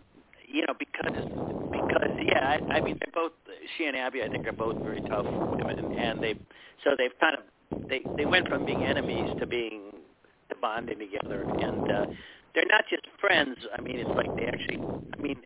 [0.46, 1.24] you know because
[1.72, 3.32] because yeah I, I mean they're both
[3.76, 5.26] she and Abby I think are both very tough
[5.58, 5.90] women.
[5.96, 6.34] And they
[6.84, 7.42] so they've kind of
[7.88, 9.90] they they went from being enemies to being
[10.50, 11.46] to bonding together.
[11.58, 12.06] And uh
[12.54, 13.56] they're not just friends.
[13.76, 14.82] I mean it's like they actually
[15.18, 15.36] I mean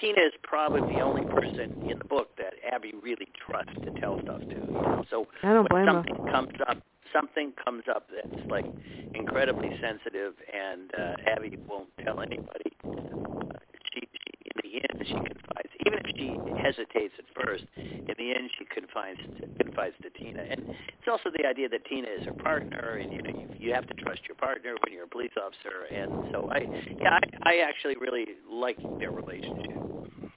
[0.00, 4.20] Tina is probably the only person in the book that Abby really trusts to tell
[4.22, 4.46] stuff to.
[4.48, 5.04] You know?
[5.10, 6.04] So I don't blame when her.
[6.04, 6.78] something comes up,
[7.12, 8.66] something comes up that's like
[9.14, 12.72] incredibly sensitive, and uh, Abby won't tell anybody.
[12.84, 13.58] Uh,
[13.92, 15.72] she, she, in the end, she confides.
[15.86, 20.42] Even if she hesitates at first, in the end, she confides to, confides to Tina.
[20.42, 23.74] And it's also the idea that Tina is her partner, and you know you, you
[23.74, 25.86] have to trust your partner when you're a police officer.
[25.90, 26.60] And so I,
[27.00, 30.32] yeah, I, I actually really like their relationship.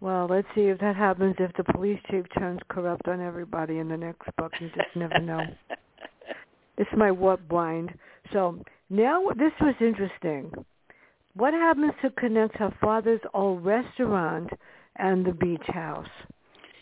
[0.00, 3.88] Well, let's see if that happens if the police chief turns corrupt on everybody in
[3.88, 4.52] the next book.
[4.60, 5.40] You just never know.
[6.76, 7.94] It's my what blind.
[8.32, 10.52] So now this was interesting.
[11.36, 14.50] What happens to connect her father's old restaurant
[14.96, 16.08] and the beach house?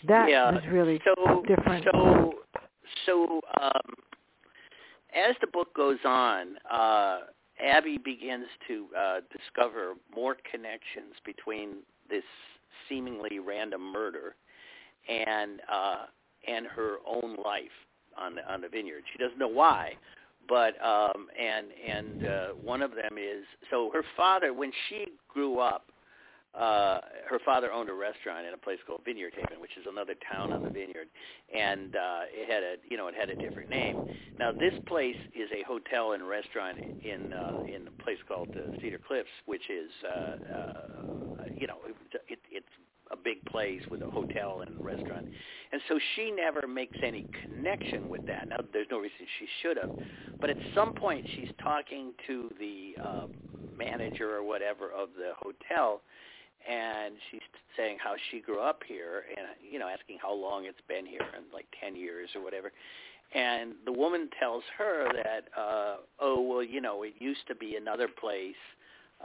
[0.07, 1.87] That yeah, was really so, different.
[1.91, 2.35] So,
[3.07, 3.95] so um,
[5.15, 7.21] as the book goes on, uh,
[7.65, 11.77] Abby begins to uh, discover more connections between
[12.11, 12.25] this
[12.89, 14.35] seemingly random murder
[15.09, 16.07] and uh,
[16.47, 17.71] and her own life
[18.19, 19.05] on the on the vineyard.
[19.13, 19.93] She doesn't know why,
[20.49, 25.59] but um, and and uh, one of them is so her father when she grew
[25.59, 25.87] up.
[26.55, 30.13] Uh, her father owned a restaurant in a place called Vineyard Haven, which is another
[30.31, 31.09] town on the vineyard,
[31.49, 33.97] and uh, it had a you know it had a different name.
[34.39, 38.77] Now this place is a hotel and restaurant in uh, in a place called uh,
[38.83, 41.97] Cedar Cliffs, which is uh, uh, you know it,
[42.29, 42.42] it's a
[43.23, 45.25] big place with a hotel and restaurant,
[45.73, 48.49] and so she never makes any connection with that.
[48.49, 49.91] Now there's no reason she should have,
[50.41, 53.27] but at some point she's talking to the uh,
[53.79, 56.03] manager or whatever of the hotel
[56.69, 57.41] and she's
[57.77, 61.27] saying how she grew up here and you know asking how long it's been here
[61.35, 62.73] and like 10 years or whatever.
[63.35, 67.77] And the woman tells her that uh oh well you know it used to be
[67.77, 68.55] another place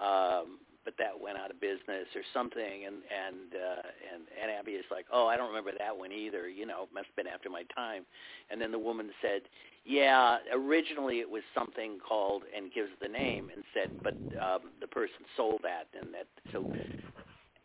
[0.01, 3.84] um but that went out of business or something and and uh
[4.15, 7.12] and and Abby is like oh I don't remember that one either you know must
[7.12, 8.08] have been after my time
[8.50, 9.41] and then the woman said
[9.84, 14.88] yeah originally it was something called and gives the name and said but um the
[14.88, 16.63] person sold that and that so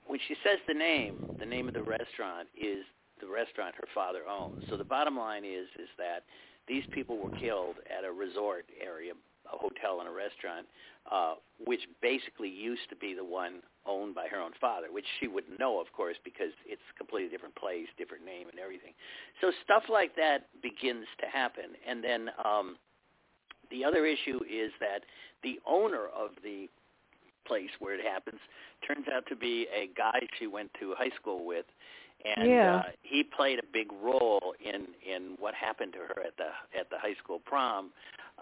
[0.07, 2.85] when she says the name, the name of the restaurant is
[3.21, 4.63] the restaurant her father owns.
[4.69, 6.25] So the bottom line is is that
[6.67, 9.13] these people were killed at a resort area,
[9.47, 10.67] a hotel and a restaurant,
[11.11, 15.27] uh, which basically used to be the one owned by her own father, which she
[15.27, 18.93] wouldn't know, of course, because it's a completely different place, different name, and everything.
[19.41, 22.77] So stuff like that begins to happen, and then um,
[23.71, 25.03] the other issue is that
[25.43, 26.69] the owner of the
[27.47, 28.39] place where it happens
[28.87, 31.67] turns out to be a guy she went to high school with
[32.25, 32.77] and Yeah.
[32.77, 36.89] uh, he played a big role in in what happened to her at the at
[36.91, 37.91] the high school prom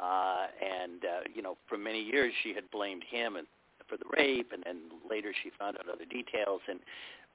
[0.01, 3.47] uh and uh you know for many years she had blamed him and
[3.88, 6.81] for the rape and then later she found out other details and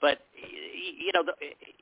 [0.02, 1.34] but y- you know the,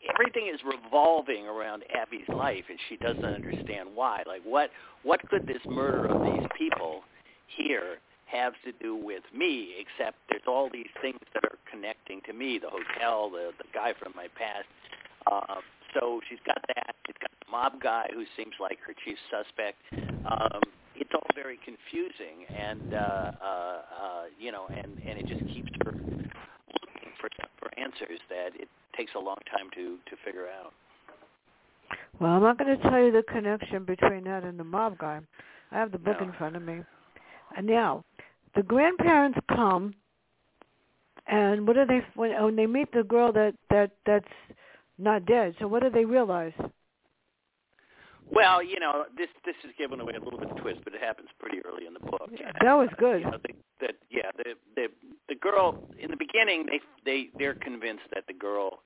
[0.10, 4.72] everything is revolving around Abby's life and she doesn't understand why like what
[5.04, 7.02] what could this murder of these people
[7.48, 12.34] here have to do with me except there's all these things that are connecting to
[12.34, 14.68] me the hotel the the guy from my past
[15.32, 15.62] uh,
[15.94, 19.78] so she's got that she's got the mob guy who seems like her chief suspect
[20.26, 20.62] um
[20.96, 25.70] it's all very confusing and uh uh uh you know and and it just keeps
[25.86, 30.74] her looking for for answers that it takes a long time to to figure out
[32.20, 35.20] Well, I'm not going to tell you the connection between that and the mob guy.
[35.72, 36.28] I have the book No.
[36.28, 36.82] in front of me.
[37.56, 38.04] And now,
[38.56, 39.94] the grandparents come,
[41.28, 44.26] and what do they when, when they meet the girl that that that's
[44.98, 45.56] not dead?
[45.60, 46.54] So what do they realize?
[48.32, 51.02] Well, you know, this this is giving away a little bit of twist, but it
[51.02, 52.30] happens pretty early in the book.
[52.62, 53.22] That was good.
[53.22, 54.88] You know, the, that yeah, the the
[55.30, 58.80] the girl in the beginning they they they're convinced that the girl,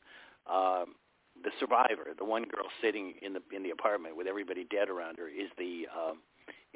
[0.51, 0.95] um,
[1.43, 5.17] the survivor, the one girl sitting in the in the apartment with everybody dead around
[5.17, 6.19] her, is the um,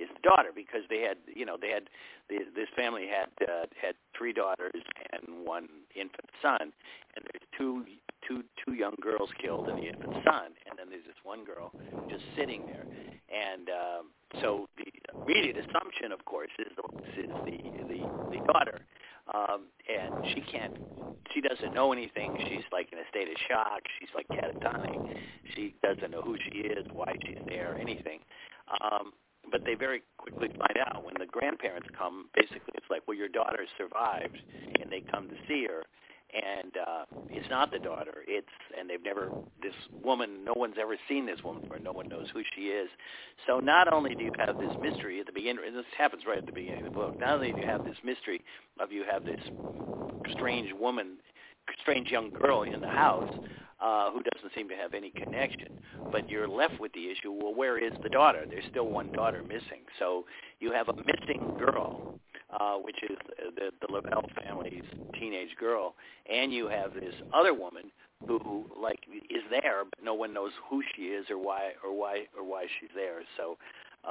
[0.01, 1.89] is the daughter because they had you know they had
[2.29, 6.73] the, this family had uh, had three daughters and one infant son,
[7.15, 7.85] and there's two
[8.27, 11.71] two two young girls killed and the infant son, and then there's this one girl
[12.09, 12.85] just sitting there,
[13.29, 14.05] and um,
[14.41, 16.87] so the immediate assumption, of course, is the
[17.21, 18.79] is the the, the daughter,
[19.33, 20.77] um, and she can't
[21.33, 22.37] she doesn't know anything.
[22.49, 23.81] She's like in a state of shock.
[23.99, 25.17] She's like catatonic.
[25.55, 28.19] She doesn't know who she is, why she's there, anything.
[28.81, 29.13] Um,
[29.49, 32.27] but they very quickly find out when the grandparents come.
[32.35, 34.37] Basically, it's like, well, your daughter survived,
[34.79, 35.83] and they come to see her,
[36.33, 38.23] and uh, it's not the daughter.
[38.27, 39.29] It's and they've never
[39.61, 39.73] this
[40.03, 40.45] woman.
[40.45, 41.79] No one's ever seen this woman before.
[41.79, 42.89] No one knows who she is.
[43.47, 46.37] So not only do you have this mystery at the beginning, and this happens right
[46.37, 47.19] at the beginning of the book.
[47.19, 48.41] Not only do you have this mystery
[48.79, 49.41] of you have this
[50.31, 51.17] strange woman,
[51.81, 53.29] strange young girl in the house
[53.81, 55.79] uh, who doesn't seem to have any connection.
[56.11, 58.45] But you're left with the issue, well, where is the daughter?
[58.49, 59.83] There's still one daughter missing.
[59.99, 60.25] So
[60.59, 62.19] you have a missing girl,
[62.59, 63.17] uh, which is
[63.55, 64.83] the, the Lavelle family's
[65.19, 65.95] teenage girl,
[66.31, 67.91] and you have this other woman
[68.27, 72.25] who like is there, but no one knows who she is or why or why
[72.37, 73.21] or why she's there.
[73.37, 73.57] So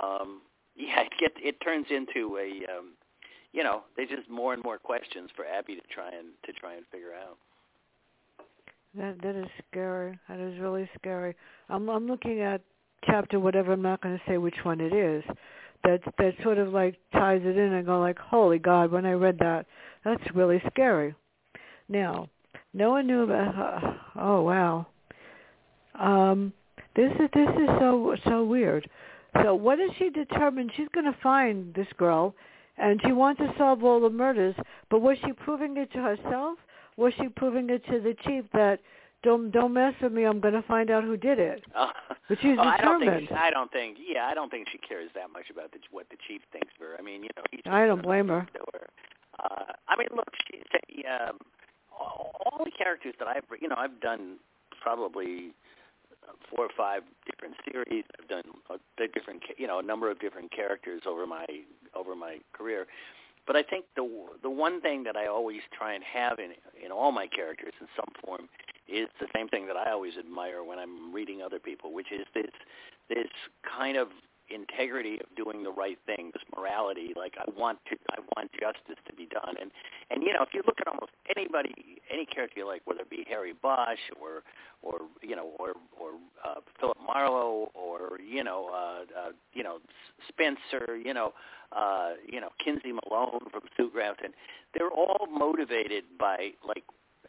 [0.02, 0.40] um,
[0.76, 2.92] yeah, it get, it turns into a um,
[3.52, 6.74] you know, there's just more and more questions for Abby to try and to try
[6.74, 7.37] and figure out.
[8.96, 10.18] That that is scary.
[10.29, 11.37] That is really scary.
[11.68, 12.61] I'm I'm looking at
[13.05, 13.72] chapter whatever.
[13.72, 15.22] I'm not going to say which one it is.
[15.85, 18.90] That that sort of like ties it in and go like, holy God!
[18.90, 19.66] When I read that,
[20.05, 21.14] that's really scary.
[21.88, 22.29] Now,
[22.74, 23.55] no one knew about.
[23.55, 24.87] Uh, oh wow.
[25.98, 26.53] Um,
[26.96, 28.90] this is this is so so weird.
[29.44, 30.72] So what is she determined?
[30.76, 32.35] She's going to find this girl,
[32.76, 34.57] and she wants to solve all the murders.
[34.90, 36.59] But was she proving it to herself?
[37.00, 38.80] Was she proving it to the chief that
[39.22, 40.24] don't don't mess with me?
[40.24, 41.64] I'm going to find out who did it.
[41.74, 41.88] Uh,
[42.28, 45.08] But she's oh, I don't think I don't think yeah I don't think she cares
[45.14, 46.96] that much about the, what the chief thinks of her.
[46.98, 48.46] I mean you know he's I don't blame her.
[48.74, 48.86] her.
[49.42, 51.38] Uh, I mean look she's a, um,
[51.90, 54.36] all, all the characters that I've you know I've done
[54.80, 55.52] probably
[56.54, 58.04] four or five different series.
[58.20, 61.46] I've done a, a different you know a number of different characters over my
[61.94, 62.86] over my career.
[63.50, 64.08] But I think the
[64.44, 66.52] the one thing that I always try and have in
[66.84, 68.48] in all my characters in some form
[68.86, 72.24] is the same thing that I always admire when I'm reading other people, which is
[72.32, 72.52] this
[73.08, 73.26] this
[73.76, 74.06] kind of
[74.54, 77.12] integrity of doing the right thing, this morality.
[77.16, 79.54] Like I want to, I want justice to be done.
[79.60, 79.70] And
[80.10, 83.10] and you know, if you look at almost anybody, any character you like, whether it
[83.10, 84.42] be Harry Bosch or
[84.82, 86.12] or you know, or or
[86.44, 89.78] uh, Philip Marlowe or you know, uh, uh, you know,
[90.28, 91.32] Spenser, you know,
[91.72, 94.32] uh, you know, Kinsey Millhone from Sue Grafton,
[94.74, 96.84] they're all motivated by like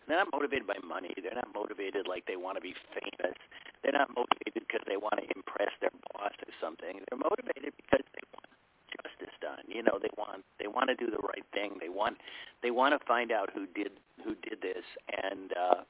[0.07, 1.13] they're not motivated by money.
[1.21, 3.37] They're not motivated like they want to be famous.
[3.83, 7.01] They're not motivated because they want to impress their boss or something.
[7.09, 8.51] They're motivated because they want
[8.93, 9.65] justice done.
[9.67, 11.77] You know, they want they want to do the right thing.
[11.81, 12.17] They want
[12.61, 13.91] they want to find out who did
[14.23, 15.81] who did this and uh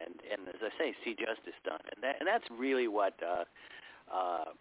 [0.00, 1.82] and and as I say, see justice done.
[1.94, 3.44] And that and that's really what uh
[4.12, 4.52] uh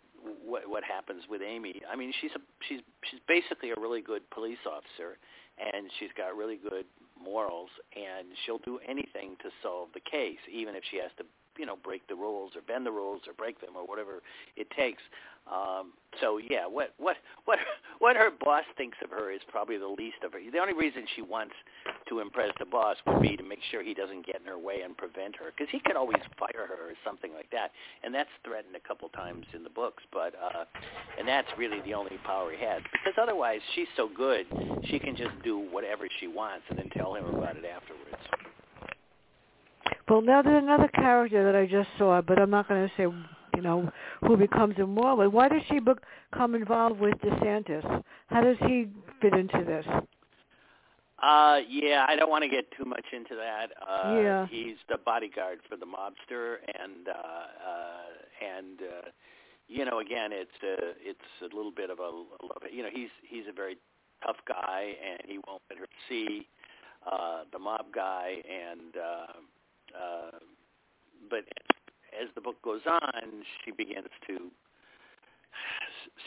[0.45, 1.81] what what happens with Amy.
[1.91, 5.19] I mean, she's a she's she's basically a really good police officer
[5.57, 6.85] and she's got really good
[7.21, 11.23] morals, and she'll do anything to solve the case, even if she has to
[11.57, 14.21] you know break the rules or bend the rules or break them or whatever
[14.55, 15.01] it takes.
[15.43, 15.91] Um,
[16.21, 17.59] so yeah, what what what
[17.99, 20.39] what her boss thinks of her is probably the least of her.
[20.39, 21.53] The only reason she wants
[22.07, 24.81] to impress the boss would be to make sure he doesn't get in her way
[24.85, 27.71] and prevent her, because he could always fire her or something like that,
[28.03, 30.03] and that's threatened a couple times in the books.
[30.13, 30.63] But uh,
[31.19, 34.45] and that's really the only power he has, because otherwise she's so good,
[34.85, 38.52] she can just do whatever she wants and then tell him about it afterwards.
[40.09, 43.03] Well, now there's another character that I just saw, but I'm not going to say,
[43.55, 43.89] you know,
[44.21, 45.29] who becomes immoral.
[45.29, 48.03] Why does she become involved with DeSantis?
[48.27, 48.87] How does he
[49.21, 49.85] fit into this?
[51.21, 53.67] Uh, yeah, I don't want to get too much into that.
[53.81, 54.47] Uh, yeah.
[54.49, 59.09] He's the bodyguard for the mobster, and uh, uh, and uh,
[59.69, 62.63] you know, again, it's a it's a little bit of a, a love.
[62.69, 63.77] You know, he's he's a very
[64.25, 66.45] tough guy, and he won't let her see
[67.09, 69.33] uh, the mob guy, and uh,
[69.95, 70.37] uh,
[71.29, 71.45] but
[72.13, 74.51] as the book goes on, she begins to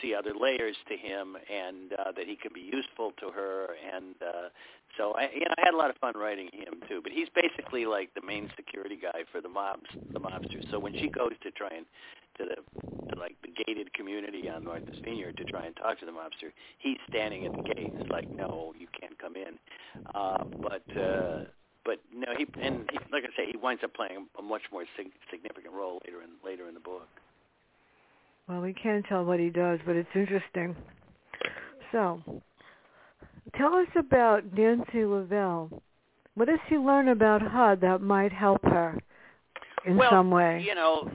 [0.01, 3.69] see other layers to him, and uh, that he can be useful to her.
[3.93, 4.49] And uh,
[4.97, 7.01] so I, you know, I had a lot of fun writing him too.
[7.01, 10.69] But he's basically like the main security guy for the mobs, the mobsters.
[10.71, 11.85] So when she goes to try and
[12.37, 16.05] to the to like the gated community on Martha's Vineyard to try and talk to
[16.05, 17.93] the mobster, he's standing at the gate.
[17.95, 19.57] It's like, no, you can't come in.
[20.13, 21.45] Uh, but uh,
[21.87, 24.83] but no, he and he, like I say, he winds up playing a much more
[24.97, 27.07] sig- significant role later in later in the book.
[28.47, 30.75] Well, we can't tell what he does, but it's interesting.
[31.93, 32.21] So,
[33.57, 35.81] tell us about Nancy Lavelle.
[36.35, 38.99] What does she learn about HUD that might help her
[39.85, 40.63] in well, some way?
[40.67, 41.09] You know,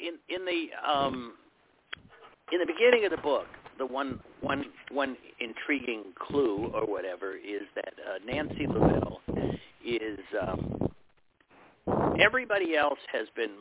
[0.00, 1.34] in in the um,
[2.52, 3.46] in the beginning of the book,
[3.78, 9.20] the one one one intriguing clue or whatever is that uh, Nancy Lavelle
[9.86, 10.90] is um,
[12.20, 13.52] everybody else has been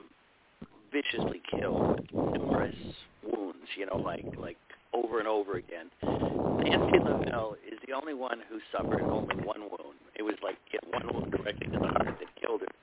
[0.92, 2.76] viciously killed with numerous
[3.24, 4.58] wounds, you know, like like
[4.94, 5.90] over and over again.
[6.04, 10.00] Nancy Lavelle is the only one who suffered only one wound.
[10.16, 12.74] It was like yeah, one wound directly to the heart that killed her,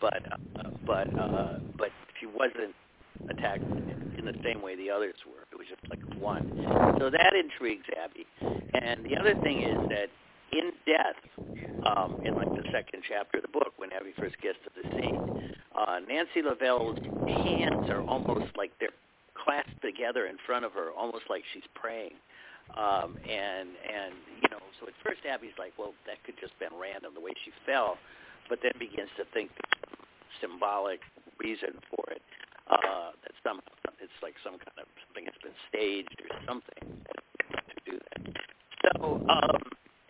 [0.00, 2.74] but uh, but uh, but she wasn't
[3.30, 3.62] attacked
[4.18, 5.44] in the same way the others were.
[5.52, 6.50] It was just like one.
[6.98, 8.26] So that intrigues Abby.
[8.74, 10.08] And the other thing is that
[10.52, 11.18] in death,
[11.84, 14.84] um, in like the second chapter of the book, when Abby first gets to the
[14.96, 15.22] scene,
[15.76, 18.94] uh, Nancy Lavelle's hands are almost like they're
[19.36, 22.18] clasped together in front of her, almost like she's praying.
[22.76, 26.74] Um, and and you know, so at first Abby's like, well, that could just been
[26.76, 27.96] random the way she fell,
[28.48, 29.50] but then begins to think
[30.40, 31.00] symbolic
[31.38, 32.22] reason for it.
[32.68, 33.60] Uh, that some
[34.00, 38.20] it's like some kind of something that's been staged or something to do that.
[38.84, 39.62] So um,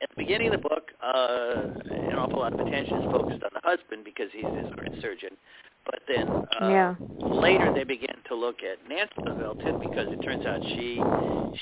[0.03, 3.51] at the beginning of the book, uh, an awful lot of attention is focused on
[3.55, 5.36] the husband because he's his heart surgeon.
[5.84, 6.94] But then uh, yeah.
[7.20, 11.01] later they begin to look at Nancy too because it turns out she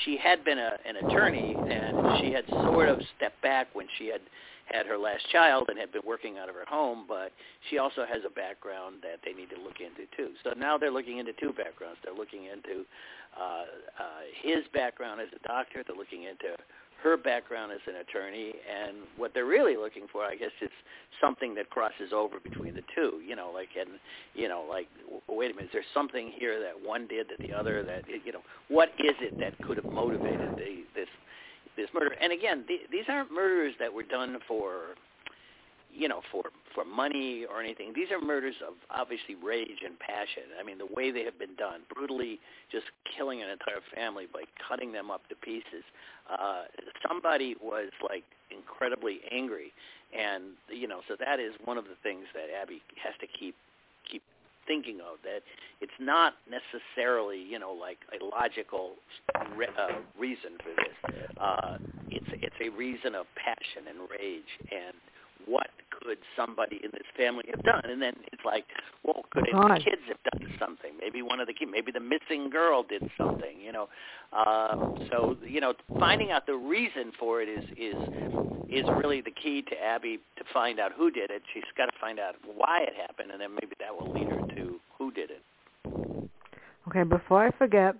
[0.03, 4.07] she had been a, an attorney and she had sort of stepped back when she
[4.07, 4.21] had
[4.65, 7.31] had her last child and had been working out of her home, but
[7.69, 10.35] she also has a background that they need to look into too.
[10.43, 11.99] So now they're looking into two backgrounds.
[12.03, 12.83] They're looking into
[13.39, 13.63] uh,
[13.95, 15.83] uh, his background as a doctor.
[15.87, 16.57] They're looking into
[17.03, 20.69] her background as an attorney, and what they're really looking for, I guess, is
[21.21, 23.21] something that crosses over between the two.
[23.25, 23.99] You know, like and
[24.33, 24.87] you know, like
[25.27, 28.31] wait a minute, is there something here that one did that the other that you
[28.31, 31.09] know, what is it that could have motivated the, this
[31.75, 32.15] this murder?
[32.21, 34.95] And again, the, these aren't murders that were done for
[35.93, 36.43] you know, for
[36.75, 37.91] for money or anything.
[37.95, 40.43] These are murders of obviously rage and passion.
[40.59, 42.39] I mean, the way they have been done, brutally
[42.71, 42.85] just
[43.17, 45.83] killing an entire family by cutting them up to pieces.
[46.29, 46.63] Uh,
[47.07, 49.73] somebody was like incredibly angry,
[50.17, 53.55] and you know, so that is one of the things that Abby has to keep
[54.09, 54.21] keep
[54.67, 55.41] thinking of that
[55.79, 58.91] it's not necessarily you know like a logical
[59.55, 61.15] re- uh, reason for this.
[61.39, 61.77] Uh,
[62.11, 64.93] it's it's a reason of passion and rage and
[65.47, 67.83] what could somebody in this family have done?
[67.85, 68.65] And then it's like,
[69.03, 70.91] well, could the kids have done something?
[70.99, 73.59] Maybe one of the kids, maybe the missing girl did something.
[73.63, 73.89] You know,
[74.33, 77.95] um, so you know, finding out the reason for it is is
[78.69, 81.41] is really the key to Abby to find out who did it.
[81.53, 84.55] She's got to find out why it happened, and then maybe that will lead her
[84.55, 85.41] to who did it.
[86.87, 87.95] Okay, before I forget,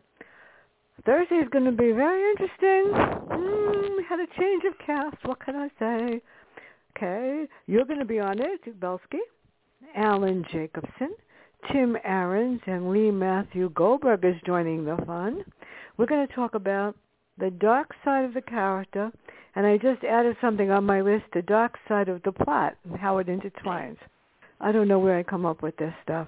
[1.05, 2.93] Thursday is going to be very interesting.
[2.93, 5.17] Mm, we had a change of cast.
[5.23, 6.21] What can I say?
[6.97, 9.19] Okay, you're going to be on it, Belsky,
[9.95, 11.13] Alan Jacobson,
[11.71, 15.43] Tim Ahrens, and Lee Matthew Goldberg is joining the fun.
[15.97, 16.95] We're going to talk about
[17.37, 19.11] the dark side of the character
[19.55, 22.99] And I just added something on my list, the dark side of the plot and
[22.99, 23.97] how it intertwines.
[24.59, 26.27] I don't know where I come up with this stuff.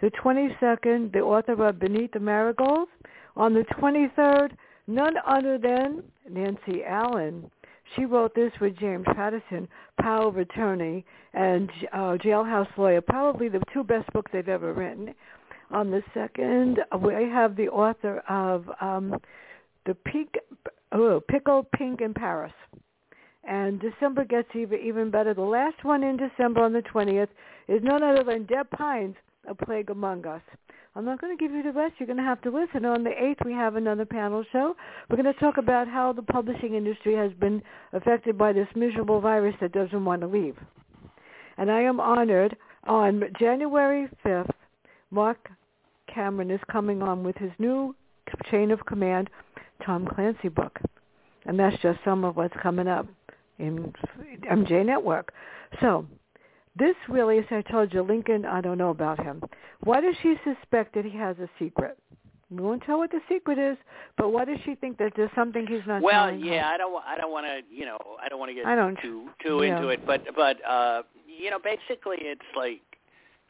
[0.00, 2.90] The 22nd, the author of Beneath the Marigolds.
[3.36, 4.50] On the 23rd,
[4.88, 7.48] none other than Nancy Allen.
[7.94, 9.68] She wrote this with James Patterson,
[10.00, 15.14] Power of Attorney and uh, Jailhouse Lawyer, probably the two best books they've ever written.
[15.70, 19.14] On the second, we have the author of um,
[19.86, 20.34] the Peak,
[20.92, 22.52] oh, Pickle Pink in Paris.
[23.44, 25.32] And December gets even even better.
[25.32, 27.28] The last one in December on the 20th
[27.66, 29.16] is none other than Deb Pines,
[29.46, 30.42] A Plague Among Us.
[30.96, 31.94] I'm not going to give you the rest.
[31.98, 32.84] You're going to have to listen.
[32.84, 34.74] On the 8th, we have another panel show.
[35.08, 37.62] We're going to talk about how the publishing industry has been
[37.92, 40.56] affected by this miserable virus that doesn't want to leave.
[41.56, 44.50] And I am honored on January 5th,
[45.10, 45.50] Marc
[46.12, 47.94] Cameron is coming on with his new
[48.50, 49.30] Chain of Command
[49.84, 50.78] Tom Clancy book.
[51.46, 53.06] And that's just some of what's coming up
[53.58, 53.92] in
[54.50, 55.32] MJ Network.
[55.80, 56.06] So
[56.78, 59.42] this really, as I told you, Lincoln, I don't know about him.
[59.84, 61.98] Why does she suspect that he has a secret?
[62.50, 63.76] We won't tell what the secret is,
[64.16, 66.02] but why does she think that there's something he's not telling?
[66.02, 66.74] well, yeah, her?
[66.74, 68.98] I don't, I don't want to, you know, I don't want to get I don't-
[69.02, 69.76] too too yeah.
[69.76, 72.80] into it, but but uh, you know, basically, it's like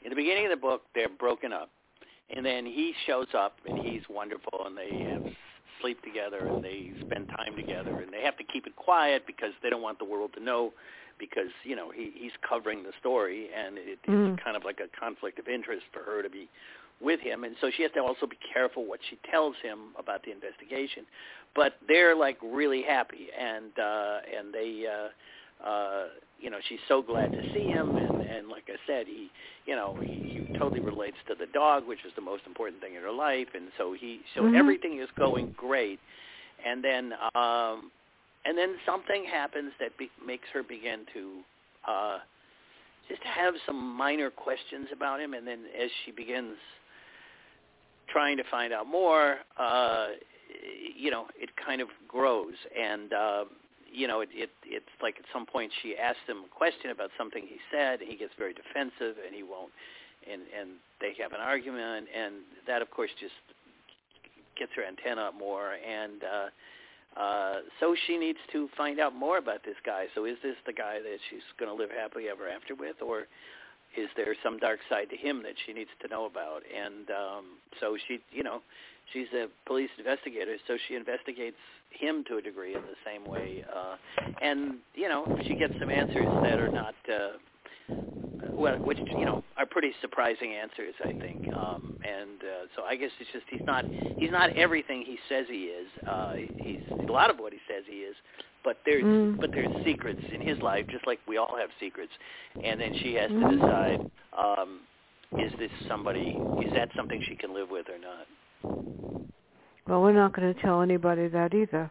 [0.03, 1.71] in the beginning of the book, they're broken up,
[2.35, 5.23] and then he shows up, and he's wonderful, and they have
[5.81, 9.53] sleep together, and they spend time together, and they have to keep it quiet because
[9.63, 10.73] they don't want the world to know,
[11.19, 14.35] because you know he he's covering the story, and it, Mm.
[14.35, 16.49] it's kind of like a conflict of interest for her to be
[17.01, 20.25] with him, and so she has to also be careful what she tells him about
[20.25, 21.07] the investigation.
[21.55, 24.87] But they're like really happy, and uh, and they.
[24.87, 25.09] Uh,
[25.65, 26.05] uh,
[26.41, 29.29] you know, she's so glad to see him, and, and like I said, he,
[29.67, 32.95] you know, he, he totally relates to the dog, which is the most important thing
[32.95, 34.55] in her life, and so he, so Mhm.
[34.55, 35.99] everything is going great,
[36.65, 37.91] and then, um,
[38.45, 41.41] and then something happens that be, makes her begin to,
[41.87, 42.19] uh,
[43.09, 46.57] just have some minor questions about him, and then as she begins
[48.09, 50.09] trying to find out more, uh,
[50.97, 53.13] you know, it kind of grows, and.
[53.13, 53.45] Uh,
[53.91, 57.11] you know, it, it it's like at some point she asks him a question about
[57.17, 58.01] something he said.
[58.01, 59.73] He gets very defensive, and he won't.
[60.31, 63.33] And and they have an argument, and that of course just
[64.59, 65.73] gets her antenna up more.
[65.73, 66.47] And uh,
[67.17, 70.07] uh, so she needs to find out more about this guy.
[70.15, 73.27] So is this the guy that she's going to live happily ever after with, or
[73.97, 76.63] is there some dark side to him that she needs to know about?
[76.75, 77.45] And um,
[77.81, 78.61] so she, you know,
[79.13, 81.57] she's a police investigator, so she investigates
[81.91, 83.65] him to a degree in the same way.
[83.75, 83.97] Uh,
[84.43, 87.95] and you know, she gets some answers that are not, uh,
[88.59, 91.41] which you know are pretty surprising answers, I think.
[91.53, 93.85] Um, and uh, so I guess it's just he's not
[94.19, 95.89] he's not everything he says he is.
[96.09, 98.17] Uh, he's a lot of what he says he is.
[98.65, 99.41] But there's Mm.
[99.41, 102.13] but there's secrets in his life, just like we all have secrets.
[102.63, 103.61] And then she has to Mhm.
[103.61, 104.81] decide: um,
[105.39, 106.37] is this somebody?
[106.67, 108.27] Is that something she can live with or not?
[109.87, 111.91] Well, we're not going to tell anybody that either.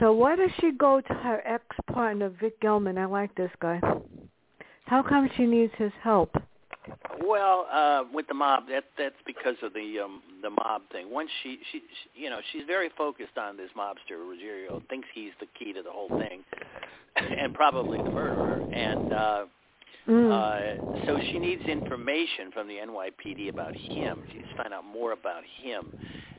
[0.00, 2.98] So why does she go to her ex-partner, Vic Gelman?
[2.98, 3.80] I like this guy.
[4.86, 6.34] How come she needs his help?
[7.26, 11.10] Well, uh, with the mob, that that's because of the um, the mob thing.
[11.10, 14.82] Once she, she, she, you know, she's very focused on this mobster Ruggiero.
[14.90, 16.44] Thinks he's the key to the whole thing,
[17.16, 18.60] and probably the murderer.
[18.72, 19.44] And uh,
[20.08, 20.30] Mm.
[20.30, 24.18] uh, so she needs information from the NYPD about him.
[24.30, 25.86] She needs to find out more about him.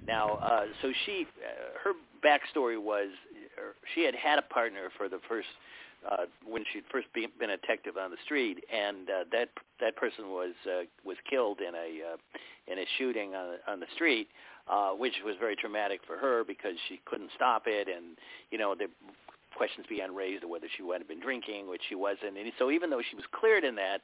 [0.08, 1.94] Now, uh, so she, uh, her
[2.24, 3.10] backstory was
[3.58, 5.48] uh, she had had a partner for the first
[6.10, 9.50] uh, when she'd first be, been a detective on the street, and uh, that
[9.80, 12.18] that person was uh, was killed in a uh,
[12.72, 14.28] in a shooting on on the street,
[14.68, 18.18] uh, which was very traumatic for her because she couldn't stop it, and
[18.52, 18.88] you know the
[19.56, 22.90] questions began raised of whether she had been drinking, which she wasn't, and so even
[22.90, 24.02] though she was cleared in that,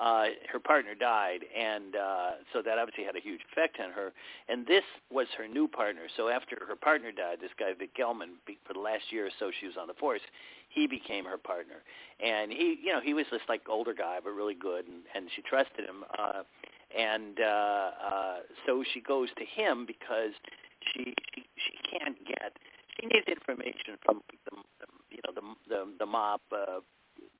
[0.00, 4.12] uh, her partner died, and uh, so that obviously had a huge effect on her.
[4.48, 6.02] And this was her new partner.
[6.16, 9.50] So after her partner died, this guy Vic Gelman, for the last year or so
[9.60, 10.22] she was on the force,
[10.70, 11.84] he became her partner.
[12.24, 15.28] And he, you know, he was this like older guy, but really good, and, and
[15.36, 16.04] she trusted him.
[16.18, 16.42] Uh,
[16.96, 18.36] and uh, uh,
[18.66, 20.32] so she goes to him because
[20.92, 22.56] she she, she can't get
[22.98, 24.61] she needs information from the,
[25.72, 26.84] the the, mob uh,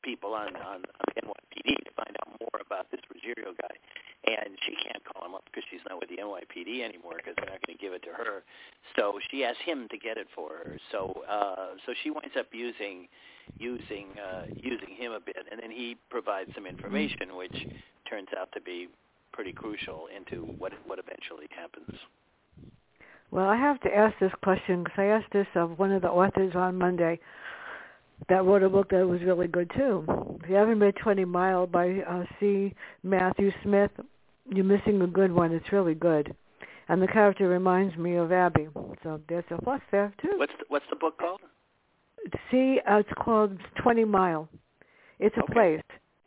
[0.02, 3.76] people on, on on the NYPD to find out more about this Ruggiero guy,
[4.24, 7.52] and she can't call him up because she's not with the NYPD anymore because they're
[7.52, 8.42] not going to give it to her.
[8.96, 10.78] So she asks him to get it for her.
[10.90, 13.08] So uh, so she winds up using
[13.58, 17.68] using uh, using him a bit, and then he provides some information which
[18.08, 18.88] turns out to be
[19.32, 21.98] pretty crucial into what what eventually happens.
[23.32, 26.10] Well, I have to ask this question because I asked this of one of the
[26.10, 27.18] authors on Monday.
[28.28, 30.04] That wrote a book that was really good too.
[30.42, 32.74] If you haven't read Twenty Mile by uh, C.
[33.02, 33.90] Matthew Smith,
[34.50, 35.52] you're missing a good one.
[35.52, 36.34] It's really good,
[36.88, 38.68] and the character reminds me of Abby.
[39.02, 40.34] So there's a plus there too.
[40.36, 41.40] What's the, what's the book called?
[42.50, 44.48] See, uh, it's called Twenty Mile.
[45.18, 45.52] It's a Okay.
[45.52, 45.82] place,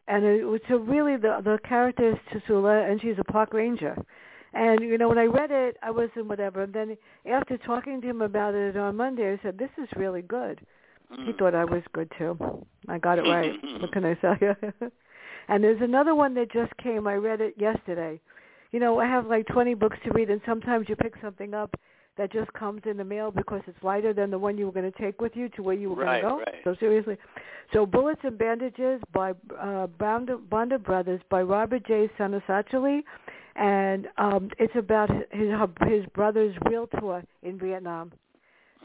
[0.08, 3.96] and it, it's a really the the character is Tisula, and she's a park ranger.
[4.54, 6.64] And you know, when I read it, I wasn't whatever.
[6.64, 6.98] And then
[7.30, 10.66] after talking to him about it on Monday, I said, "This is really good."
[11.10, 11.38] He Mm.
[11.38, 12.38] thought I was good too.
[12.88, 13.54] I got it right.
[13.82, 14.56] what can I tell you?
[15.48, 17.08] and there's another one that just came.
[17.08, 18.20] I read it yesterday.
[18.72, 21.76] You know, I have like 20 books to read, and sometimes you pick something up
[22.18, 24.90] that just comes in the mail because it's lighter than the one you were going
[24.92, 26.52] to take with you to where you were Right, going to go.
[26.52, 26.64] right.
[26.64, 27.18] So seriously,
[27.74, 32.10] so Bullets and Bandages by uh, Bonda, Bonda Brothers by Robert J.
[32.18, 33.02] Sanasachili,
[33.56, 35.50] and um, it's about his
[35.88, 38.12] his brother's real tour in Vietnam.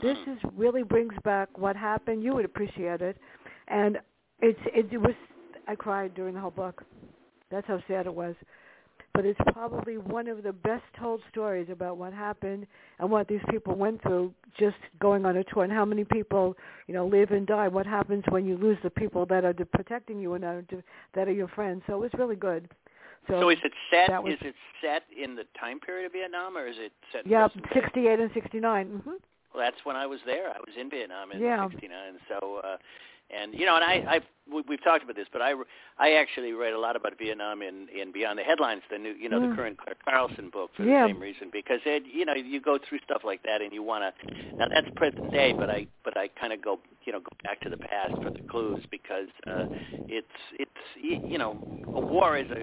[0.03, 0.37] This Mm.
[0.37, 2.23] is really brings back what happened.
[2.23, 3.17] You would appreciate it,
[3.69, 4.01] and
[4.41, 5.15] it's it, it was.
[5.67, 6.83] I cried during the whole book.
[7.51, 8.35] That's how sad it was.
[9.13, 12.67] But it's probably one of the best told stories about what happened
[13.01, 16.57] and what these people went through just going on a tour and how many people,
[16.87, 17.67] you know, live and die.
[17.67, 20.65] What happens when you lose the people that are protecting you and are,
[21.15, 21.83] that are your friends.
[21.89, 22.69] So it's really good.
[23.27, 24.23] So, So is it set?
[24.23, 27.25] was- Is it set in the time period of Vietnam, or is it set?
[27.25, 28.87] In yeah, 68 and 69.
[28.89, 29.11] hmm
[29.55, 30.49] Well, that's when I was there.
[30.51, 31.69] I was in Vietnam in Yeah.
[31.69, 32.19] '69.
[32.29, 32.77] So, uh,
[33.31, 35.55] and you know, and I, I've we- we've talked about this, but I,
[35.99, 39.29] I actually read a lot about Vietnam in in Beyond the Headlines, the new, you
[39.29, 39.51] know, Mm.
[39.51, 41.07] the current Claire Carlson book for Yeah.
[41.07, 43.83] the same reason, because it, you know, you go through stuff like that, and you
[43.83, 44.27] want to.
[44.59, 47.61] Now that's present day, but I, but I kind of go, you know, go back
[47.63, 49.65] to the past for the clues because uh,
[50.09, 50.27] it's,
[50.59, 51.59] it's, you know,
[51.95, 52.63] a war is a,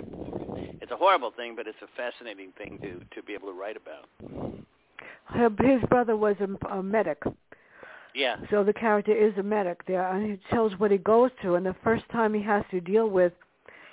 [0.82, 3.78] it's a horrible thing, but it's a fascinating thing to to be able to write
[3.78, 4.08] about.
[5.34, 7.22] His brother was a, a medic.
[8.16, 8.38] Yeah.
[8.50, 11.56] So the character is a medic there, and he tells what he goes through.
[11.56, 13.34] And the first time he has to deal with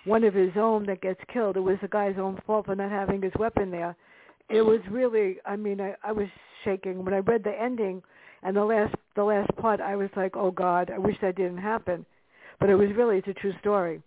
[0.05, 2.91] one of his own that gets killed, it was the guy's own fault for not
[2.91, 3.97] having his weapon there.
[4.49, 6.29] It was really, I mean, I, I was
[6.65, 8.03] shaking when I read the ending
[8.43, 9.81] and the last the last part.
[9.81, 12.05] I was like, oh God, I wish that didn't happen.
[12.61, 14.03] But it was really it's a true story.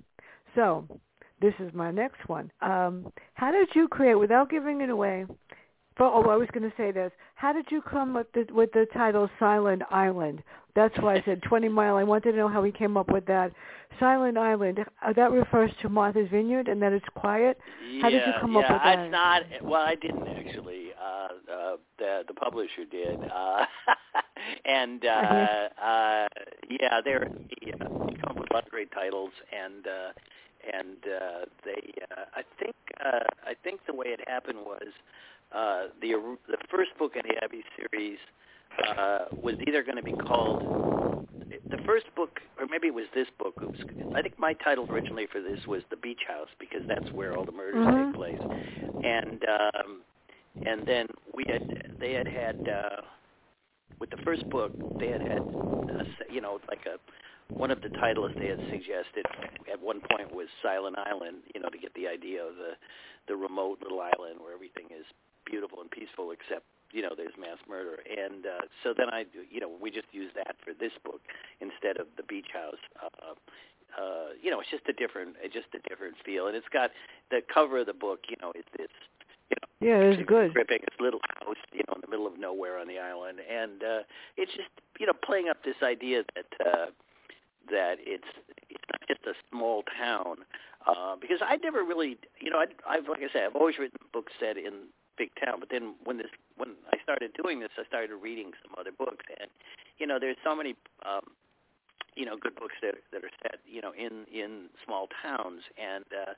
[0.56, 0.88] So
[1.42, 2.52] this is my next one.
[2.62, 5.26] Um, how did you create, without giving it away?
[5.98, 7.12] For, oh, I was going to say this.
[7.36, 10.44] How did you come with the with the title Silent Island?
[10.76, 11.96] That's why I said 20 Mile.
[11.96, 13.52] I wanted to know how he came up with that.
[14.00, 14.80] Silent Island.
[15.04, 17.58] Uh, that refers to Martha's Vineyard and that it's quiet.
[18.00, 19.00] How did you come yeah, up with that?
[19.00, 19.42] It's not.
[19.64, 20.90] Well, I didn't actually.
[21.02, 23.66] Uh, uh, the the publisher did, uh,
[24.66, 25.08] and uh,
[25.84, 26.28] uh,
[26.70, 27.32] yeah, they're
[27.66, 31.94] yeah, they come up with a lot of great titles, and uh, and uh, they.
[32.12, 34.88] Uh, I think uh, I think the way it happened was
[35.54, 38.20] uh, the the first book in the Abby series
[38.98, 40.62] uh, was either going to be called
[41.72, 43.56] the first book, or maybe it was this book.
[44.16, 47.46] I think my title originally for this was The Beach House because that's where all
[47.46, 48.08] the murders Mhm.
[48.08, 48.42] take place.
[49.04, 50.02] And um,
[50.66, 53.02] and then we had they had had uh,
[54.00, 57.00] with the first book they had had a, you know like a
[57.54, 59.26] one of the titles they had suggested
[59.72, 62.74] at one point was Silent Island, you know, to get the idea of the
[63.28, 65.06] the remote little island where everything is
[65.48, 68.00] beautiful and peaceful except you know there's mass murder.
[68.06, 71.22] And uh, so then I you know we just used that for this book
[71.64, 72.84] instead of the beach house.
[73.02, 73.34] Uh,
[73.96, 76.48] uh, you know it's just a different it's just a different feel.
[76.48, 76.92] And it's got
[77.32, 78.92] the cover of the book you know it's this
[79.50, 80.54] you know Yeah, it was good.
[80.54, 83.40] gripping this little house you know in the middle of nowhere on the island.
[83.50, 84.02] And uh,
[84.36, 84.70] it's just
[85.00, 86.88] you know playing up this idea that uh,
[87.72, 88.32] that it's
[88.70, 90.38] it's not just a small town.
[90.88, 94.00] Uh, because I never really you know I, I've like I said I've always written
[94.14, 94.88] books set in
[95.18, 98.76] big town but then when this when I started doing this I started reading some
[98.80, 99.26] other books.
[99.40, 99.50] And
[99.98, 101.34] you know there's so many um,
[102.16, 105.62] you know good books that that are set you know in in small towns.
[105.78, 106.34] And uh,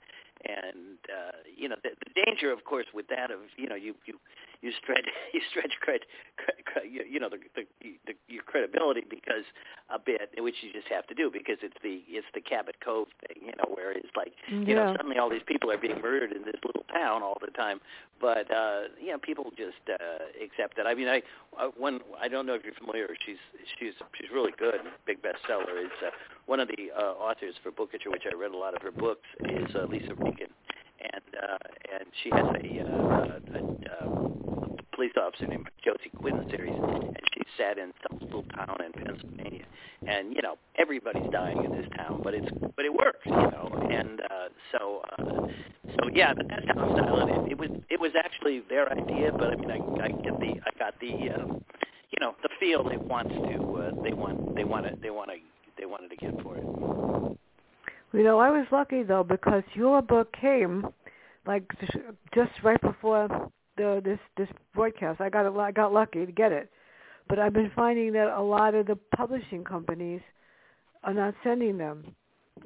[0.45, 3.93] and uh, you know the, the danger of course with that of you know you
[4.05, 4.15] you
[4.61, 6.07] you stretch you stretch cred,
[6.39, 7.63] cred, cred you, you know the, the,
[8.07, 9.43] the your credibility because
[9.89, 13.07] a bit which you just have to do because it's the it's the Cabot Cove
[13.27, 16.31] thing you know where it's like you know suddenly all these people are being murdered
[16.31, 17.79] in this little town all the time.
[18.19, 21.21] But uh you know people just uh accept it i mean i
[21.59, 23.41] uh, one i don't know if you're familiar she's
[23.79, 26.09] she's she's really good big bestseller is uh,
[26.49, 29.27] one of the uh, authors for Bookouture which i read a lot of her books
[29.45, 30.49] is uh, lisa regan.
[30.99, 31.57] And uh
[31.93, 33.61] and she has a uh a,
[33.93, 38.91] a, police officer named josie quinn series and she's set in some little town in
[38.91, 39.65] pennsylvania.
[40.07, 43.87] And you know everybody's dying in this town but it's but it works you know.
[43.91, 45.47] And uh so uh
[45.95, 47.69] so yeah, but that's how silent it, it was.
[47.89, 51.11] It was actually their idea, but I mean, I, I get the, I got the,
[51.33, 51.63] um,
[52.11, 55.31] you know, the feel they want to, uh, they want, they want to, they want
[55.31, 55.37] to,
[55.89, 57.37] they want to get for it.
[58.13, 60.87] You know, I was lucky though because your book came
[61.45, 61.63] like
[62.33, 65.21] just right before the this this broadcast.
[65.21, 66.69] I got a, I got lucky to get it,
[67.27, 70.21] but I've been finding that a lot of the publishing companies
[71.03, 72.03] are not sending them,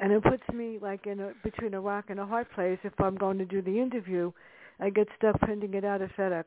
[0.02, 2.80] and it puts me like in a between a rock and a hard place.
[2.84, 4.32] If I'm going to do the interview,
[4.80, 6.46] I get stuck printing it out at FedEx.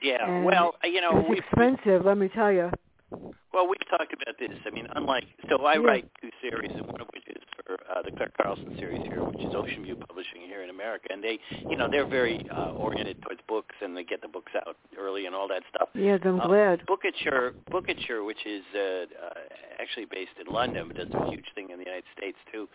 [0.00, 2.04] Yeah, And well, you know, it's we expensive.
[2.04, 2.70] Let me tell you.
[3.52, 4.56] Well, we've talked about this.
[4.66, 5.80] I mean, unlike so, I Yeah.
[5.80, 7.42] write two series, and one of which is
[7.74, 11.22] uh, the Claire Carlson series here, which is Ocean View Publishing here in America, and
[11.22, 11.38] they,
[11.68, 15.26] you know, they're very uh, oriented towards books, and they get the books out early
[15.26, 15.88] and all that stuff.
[15.94, 16.82] Yes, I'm Uh, glad.
[16.86, 19.30] Bookouture, Bookouture, which is uh, uh,
[19.80, 22.68] actually based in London, but does a huge thing in the United States too,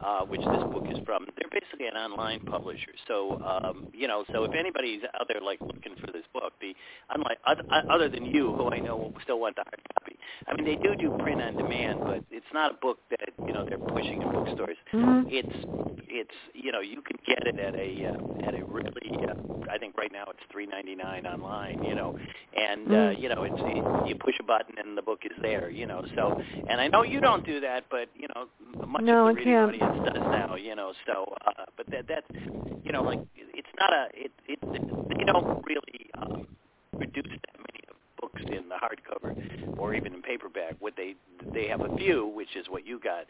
[0.00, 1.26] uh, which this book is from.
[1.36, 2.92] They're basically an online publisher.
[3.08, 6.74] So, um, you know, so if anybody's out there like looking for this book, the
[7.14, 10.18] unlike other, other than you, who I know still want the hard copy.
[10.48, 13.52] I mean, they do do print on demand, but it's not a book that you
[13.52, 14.76] know they're pushing in bookstores.
[14.92, 15.56] hmm It's
[16.08, 19.34] it's you know you can get it at a uh, at a really uh,
[19.72, 21.82] I think right now it's three ninety nine online.
[21.82, 22.14] You know,
[22.56, 23.20] and uh, Mm.
[23.22, 25.70] you know it's it, you push a button and the book is there.
[25.70, 28.46] You know, so and I know you don't do that, but you know
[28.86, 29.68] much No, of the reading can't.
[29.68, 30.54] audience does now.
[30.56, 32.26] You know, so uh, but that that's
[32.84, 34.58] you know like it's not a it it
[35.18, 36.46] they don't really um,
[36.98, 37.80] reduce that many
[38.20, 39.34] books in the hardcover
[39.78, 40.74] or even in paperback.
[40.80, 41.14] What they
[41.54, 43.24] they have a few, which is what you got,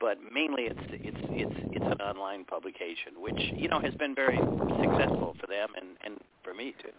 [0.00, 4.36] but mainly it's it's it's it's an online publication, which you know has been very
[4.36, 6.92] successful for them and and for me too.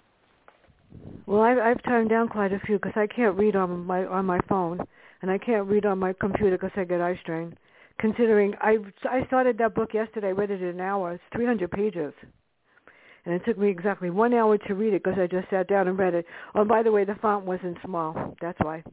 [1.26, 4.26] Well, I've, I've turned down quite a few because I can't read on my on
[4.26, 4.80] my phone,
[5.22, 7.56] and I can't read on my computer because I get eye strain.
[8.00, 11.14] Considering I I started that book yesterday, I read it in an hour.
[11.14, 12.14] It's 300 pages,
[13.26, 15.88] and it took me exactly one hour to read it because I just sat down
[15.88, 16.26] and read it.
[16.56, 18.36] Oh, by the way, the font wasn't small.
[18.42, 18.84] That's why.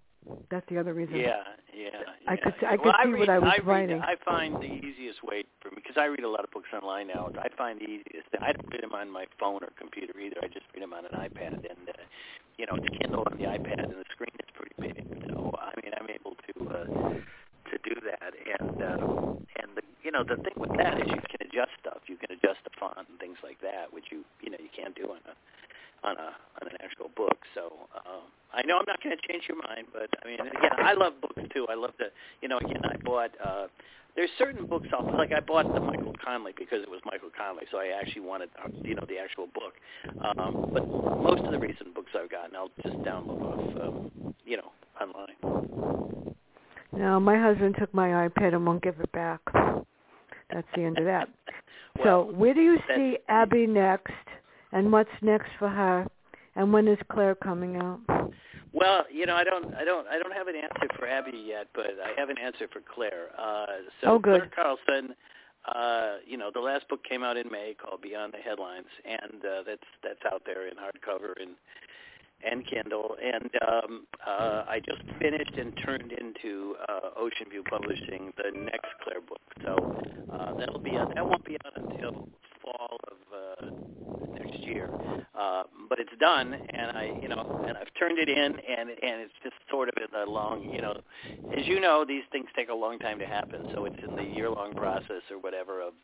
[0.51, 1.17] That's the other reason.
[1.17, 1.43] Yeah,
[1.75, 1.91] yeah.
[2.27, 4.01] I could- I well, could see read, what I was I read, writing.
[4.01, 7.09] I find the easiest way for me because I read a lot of books online
[7.09, 7.31] now.
[7.39, 8.29] I find the easiest.
[8.41, 10.37] I don't read them on my phone or computer either.
[10.43, 12.03] I just read them on an iPad, and uh,
[12.59, 15.05] you know, it's Kindle on the iPad, and the screen is pretty big.
[15.29, 16.87] So I mean, I'm able to uh,
[17.71, 21.23] to do that, and uh, and the you know the thing with that is you
[21.27, 22.01] can adjust stuff.
[22.07, 24.95] You can adjust the font and things like that, which you you know you can't
[24.95, 25.35] do on a
[26.05, 26.31] on a
[26.61, 27.39] on an actual book.
[27.55, 30.79] So um, I know I'm not going to change your mind, but I mean, again,
[30.79, 31.67] I love books too.
[31.71, 32.07] I love the
[32.43, 33.31] you know, again, I bought.
[33.43, 33.67] uh
[34.17, 37.67] there's certain books I'll like I bought the Michael Connelly because it was Michael Connelly,
[37.71, 39.75] so I actually wanted uh, you know the actual book.
[40.25, 44.57] Um, but most of the recent books I've gotten, I'll just download off um, you
[44.57, 46.35] know online.
[46.93, 49.41] No, my husband took my iPad and won't give it back.
[49.53, 51.29] That's the end of that.
[51.97, 54.11] Well, so, where do you see Abby next,
[54.75, 56.07] and what's next for her,
[56.57, 58.01] and when is Claire coming out?
[58.73, 61.69] Well, you know, I don't, I don't, I don't have an answer for Abby yet,
[61.75, 63.29] but I have an answer for Claire.
[63.39, 63.67] Uh,
[64.03, 64.51] so Oh, good.
[64.51, 65.15] Claire Carlson,
[65.73, 69.45] uh, you know, the last book came out in May called Beyond the Headlines, and
[69.45, 71.53] uh, that's that's out there in hardcover and
[72.45, 73.17] and Kindle.
[73.23, 78.91] And um, uh, I just finished and turned into uh, Ocean View Publishing the next
[79.03, 79.41] Claire book.
[79.63, 80.03] So
[80.33, 82.29] uh, that'll be out, that won't be out until
[82.65, 84.91] fall of uh, next year.
[85.39, 89.21] Uh, but it's done, and I, you know, and I've turned it in, and and
[89.21, 90.95] it's just sort of in a long, you know,
[91.57, 93.69] as you know, these things take a long time to happen.
[93.75, 95.95] So it's in the year-long process or whatever of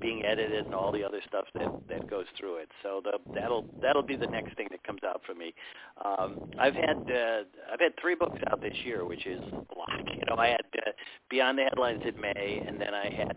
[0.00, 2.68] being edited and all the other stuff that that goes through it.
[2.82, 5.54] So the, that'll that'll be the next thing that comes out for me.
[6.04, 7.42] Um, I've had uh,
[7.72, 10.06] I've had three books out this year, which is a lot.
[10.06, 10.90] You know, I had uh,
[11.30, 13.36] Beyond the Headlines in May, and then I had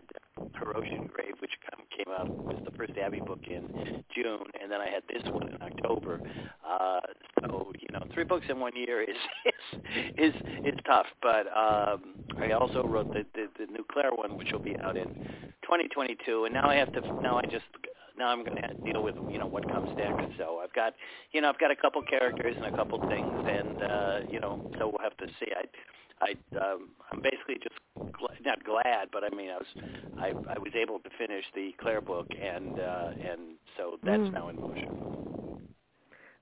[0.75, 3.69] Ocean Grave, which come, came out was the first Abby book in
[4.13, 6.21] June, and then I had this one in October.
[6.67, 6.99] Uh,
[7.41, 9.79] so you know, three books in one year is is
[10.17, 10.33] is,
[10.63, 11.07] is tough.
[11.21, 15.15] But um, I also wrote the, the the Claire one, which will be out in
[15.63, 17.65] 2022, and now I have to now I just
[18.17, 20.25] now I'm going to deal with you know what comes next.
[20.37, 20.93] So I've got
[21.31, 24.59] you know I've got a couple characters and a couple things, and uh, you know
[24.77, 25.51] so we'll have to see.
[25.55, 25.65] I
[26.21, 29.67] I um, I'm basically just gl- not glad, but I mean I was
[30.17, 33.41] I I was able to finish the Claire book, and uh, and
[33.77, 34.33] so that's Mm.
[34.33, 35.73] now in motion.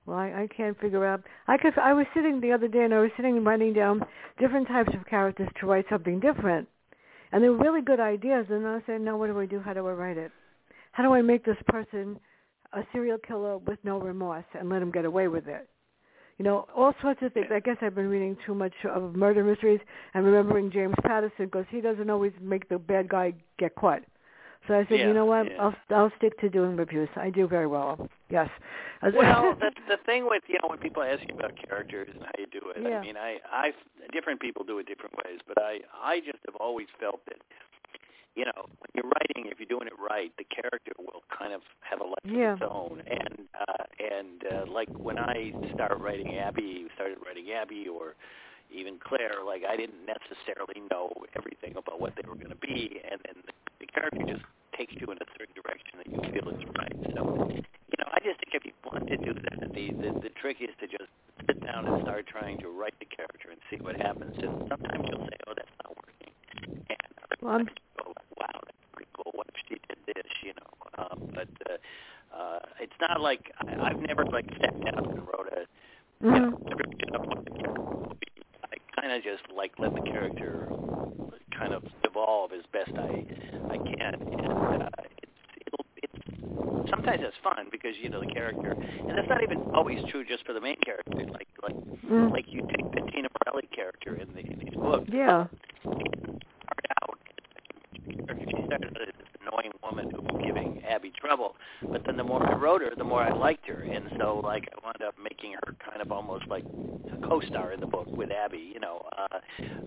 [0.06, 1.22] Well, I, I can't figure out.
[1.48, 1.76] I could.
[1.78, 4.04] I was sitting the other day, and I was sitting and writing down
[4.38, 6.66] different types of characters to write something different,
[7.30, 8.46] and they were really good ideas.
[8.50, 9.60] And I said, "No, what do I do?
[9.60, 10.32] How do I write it?
[10.92, 12.18] How do I make this person
[12.72, 15.68] a serial killer with no remorse and let him get away with it?"
[16.38, 17.46] You know, all sorts of things.
[17.52, 19.80] I guess I've been reading too much of murder mysteries
[20.14, 24.02] and remembering James Patterson because he doesn't always make the bad guy get caught.
[24.68, 25.50] So I said, Yeah, you know what?
[25.50, 25.56] yeah.
[25.60, 27.08] I'll I'll stick to doing reviews.
[27.16, 28.08] I do very well.
[28.30, 28.48] Yes.
[29.02, 32.30] Well, the the thing with you know when people ask you about characters and how
[32.38, 32.98] you do it, Yeah.
[32.98, 33.72] I mean, I I
[34.12, 37.38] different people do it different ways, but I I just have always felt that
[38.38, 41.62] you know when you're writing, if you're doing it right, the character will kind of
[41.82, 42.54] have a life Yeah.
[42.54, 42.96] of its own.
[43.10, 48.14] And uh, and uh, like when I started writing Abby, started writing Abby or
[48.70, 53.00] even Claire, like I didn't necessarily know everything about what they were going to be,
[53.10, 54.44] and then the, the character just
[54.76, 56.98] takes you in a certain direction that you feel is right.
[57.16, 57.20] So,
[57.90, 60.60] you know, I just think if you want to do that, the the, the trick
[60.62, 61.10] is to just
[61.48, 64.36] sit down and start trying to write the character and see what happens.
[64.38, 66.30] And sometimes you'll say, "Oh, that's not working,"
[66.92, 67.10] and
[67.40, 69.32] Well, I'm- times you go, "Wow, that's pretty cool.
[69.32, 71.80] What if she did this?" You know, um, but uh,
[72.36, 75.66] uh, it's not like I, I've never like sat down and wrote a
[76.24, 78.42] you know, description of what the character will be.
[78.64, 80.68] I kind of just like let the character
[81.56, 83.24] kind of evolve as best I
[83.72, 84.88] I can, and uh,
[85.22, 85.32] it's
[85.66, 89.98] it'll it's sometimes it's fun because you know the character, and that's not even always
[90.10, 91.24] true just for the main character.
[91.32, 91.74] Like like
[92.08, 92.32] Mm.
[92.32, 95.04] like you take the Tina Morelli character in the in these books.
[95.12, 95.44] Yeah.
[95.82, 97.18] She didn't start out
[98.48, 101.56] she started as this annoying woman who was giving Abby trouble,
[101.90, 104.68] but then the more I wrote her, the more I liked her, and so like
[104.72, 107.86] I wound up making her kind of almost like a co-star in the
[108.48, 109.02] book you know.
[109.16, 109.38] Uh,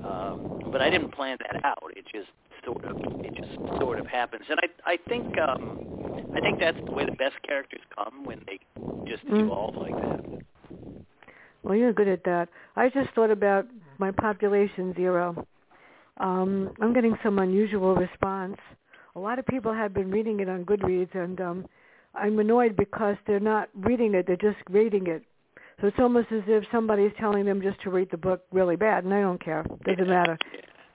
[0.07, 0.39] um,
[0.71, 1.91] but I didn't plan that out.
[1.95, 2.29] It just
[2.65, 5.77] sort of it just sort of happens, and I I think um,
[6.35, 8.59] I think that's the way the best characters come when they
[9.07, 9.45] just Mm.
[9.45, 10.23] evolve like that.
[11.63, 12.49] Well, you're good at that.
[12.75, 13.67] I just thought about
[13.99, 15.45] my population zero.
[16.17, 18.57] Um, I'm getting some unusual response.
[19.15, 21.65] A lot of people have been reading it on Goodreads, and um,
[22.15, 25.23] I'm annoyed because they're not reading it; they're just rating it.
[25.81, 29.03] So it's almost as if somebody's telling them just to read the book really bad,
[29.03, 29.65] and I don't care.
[29.83, 30.37] Doesn't matter.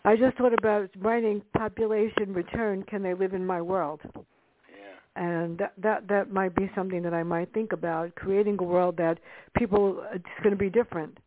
[0.04, 2.84] I just thought about writing population return.
[2.84, 4.00] Can they live in my world?
[4.04, 5.24] Yeah.
[5.24, 8.96] and that that that might be something that I might think about creating a world
[8.98, 9.18] that
[9.56, 11.18] people it's going to be different.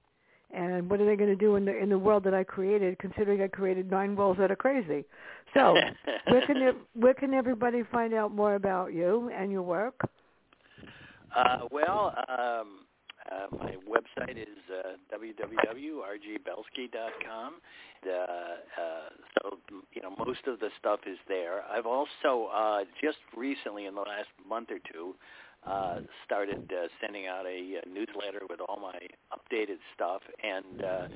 [0.52, 2.98] And what are they going to do in the in the world that I created?
[3.00, 5.04] Considering I created nine worlds that are crazy.
[5.54, 5.76] So
[6.30, 10.00] where can where can everybody find out more about you and your work?
[11.36, 12.86] Uh, well, um,
[13.32, 17.54] uh, my website is uh, www.rgbelsky.com.
[18.06, 19.10] Uh, uh,
[19.42, 19.58] so,
[19.94, 21.64] you know, most of the stuff is there.
[21.70, 25.16] I've also uh, just recently, in the last month or two,
[25.66, 28.98] uh, started uh, sending out a, uh newsletter with all my
[29.36, 31.08] updated stuff, and uh,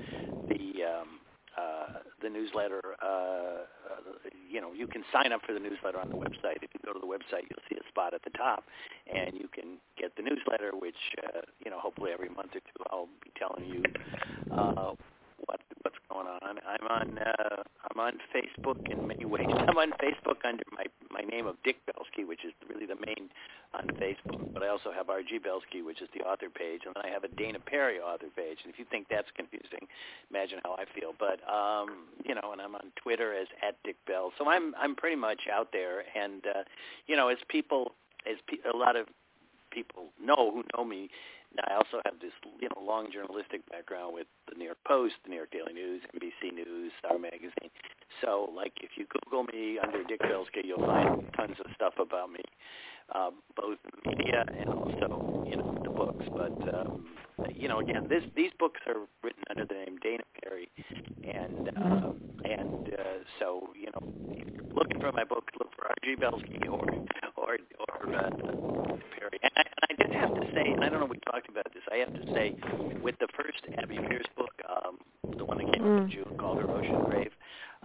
[0.48, 1.20] the um,
[1.56, 2.82] uh, the newsletter.
[3.02, 3.64] Uh, uh,
[4.50, 6.62] you know, you can sign up for the newsletter on the website.
[6.62, 8.64] If you go to the website, you'll see a spot at the top,
[9.12, 10.94] and you can get the newsletter, which
[11.24, 13.82] uh, you know, hopefully every month or two, I'll be telling you
[14.52, 14.94] uh,
[15.46, 16.58] what what's going on.
[16.66, 19.46] I'm on uh, I'm on Facebook in many ways.
[19.68, 23.28] I'm on Facebook under my my name of Dick Belsky, which is really the main
[23.74, 24.52] on Facebook.
[24.52, 25.38] But I also have R.G.
[25.38, 28.58] Belsky, which is the author page, and then I have a Dana Perry author page.
[28.64, 29.86] And if you think that's confusing,
[30.30, 31.12] imagine how I feel.
[31.18, 34.32] But um, you know, and I'm on Twitter as at Dick Bell.
[34.38, 36.62] So I'm I'm pretty much out there, and uh,
[37.06, 37.92] you know, as people
[38.26, 39.06] as pe- a lot of
[39.70, 41.10] people know who know me.
[41.54, 45.30] I also have this, you know, long journalistic background with the New York Post, the
[45.30, 47.70] New York Daily News, NBC News, Star Magazine.
[48.20, 52.30] So, like, if you Google me under Dick Belsky, you'll find tons of stuff about
[52.32, 52.42] me,
[53.14, 56.24] uh, both media and also, you know, the books.
[56.34, 57.14] But, um,
[57.54, 60.70] you know, again, this these books are written under the name Dana Perry,
[61.22, 65.88] and um, and uh, so, you know, if you're looking for my book, look for
[65.88, 66.16] R.G.
[66.16, 66.84] Belsky or
[67.36, 67.58] or
[67.88, 68.30] or uh,
[69.18, 69.38] Perry.
[69.42, 71.48] And I, and I did have to say, and I don't know if we talked
[71.48, 71.82] about this.
[71.90, 72.54] I have to say,
[73.02, 74.98] with the first Abby Pierce book, um,
[75.36, 76.10] the one that came out in Mm.
[76.10, 77.32] June called Her Ocean Grave,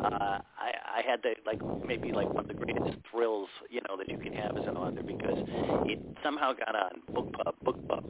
[0.04, 3.98] uh, I, I had the like maybe like one of the greatest thrills you know
[3.98, 5.38] that you can have as an author because
[5.86, 8.04] it somehow got on BookBub, BookBub,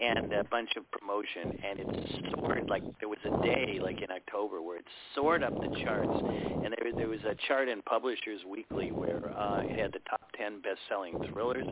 [0.00, 1.88] and a bunch of promotion, and it
[2.34, 4.84] soared like there was a day like in October where it
[5.14, 6.12] soared up the charts,
[6.64, 10.22] and there there was a chart in Publishers Weekly where uh, it had the top
[10.36, 11.66] ten best-selling thrillers,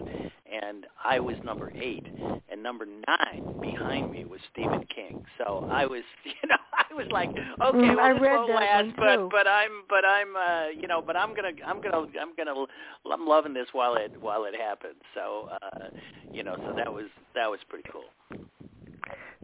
[0.50, 2.06] and I was number eight,
[2.50, 5.24] and number nine behind me was Stephen King.
[5.38, 6.56] So I was, you know,
[6.92, 7.38] I was like, okay,
[7.78, 9.28] Mm, well I this read won't last, but too.
[9.30, 12.66] but I'm but I'm uh, you know, but I'm gonna I'm gonna I'm gonna
[13.10, 15.00] I'm loving this while it while it happens.
[15.14, 15.88] So uh,
[16.32, 18.04] you know, so that was that was pretty cool.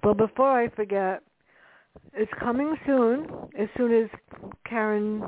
[0.03, 1.23] Well, before I forget,
[2.13, 3.27] it's coming soon.
[3.59, 4.09] As soon as
[4.69, 5.23] Karen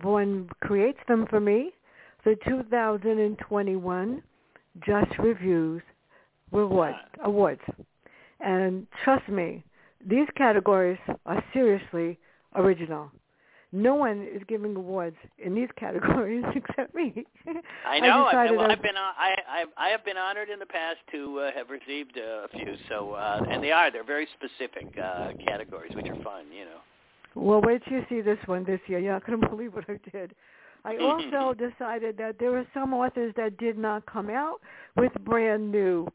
[0.00, 1.72] Vaughan creates them for me,
[2.24, 4.22] the 2021
[4.86, 5.82] Just Reviews
[6.52, 7.60] Reward Awards.
[8.40, 9.64] And trust me,
[10.08, 12.18] these categories are seriously
[12.54, 13.10] original.
[13.72, 17.26] no one is giving awards in these categories except me.
[17.86, 18.24] I know.
[18.24, 21.50] I well, I've been I I've, I have been honored in the past to uh,
[21.52, 22.74] have received uh, a few.
[22.88, 26.44] So uh, and they are they're very specific uh, categories, which are fun.
[26.56, 26.80] You know.
[27.34, 28.98] Well, wait till you see this one this year.
[28.98, 30.34] You're not going to believe what I did.
[30.84, 34.60] I also decided that there were some authors that did not come out
[34.96, 36.08] with brand new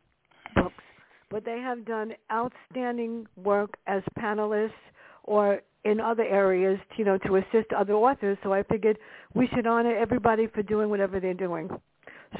[0.56, 0.84] books,
[1.32, 4.72] but they have done outstanding work as panelists
[5.24, 8.38] or in other areas, you know, to assist other authors.
[8.44, 8.98] So I figured
[9.34, 11.70] we should honor everybody for doing whatever they're doing.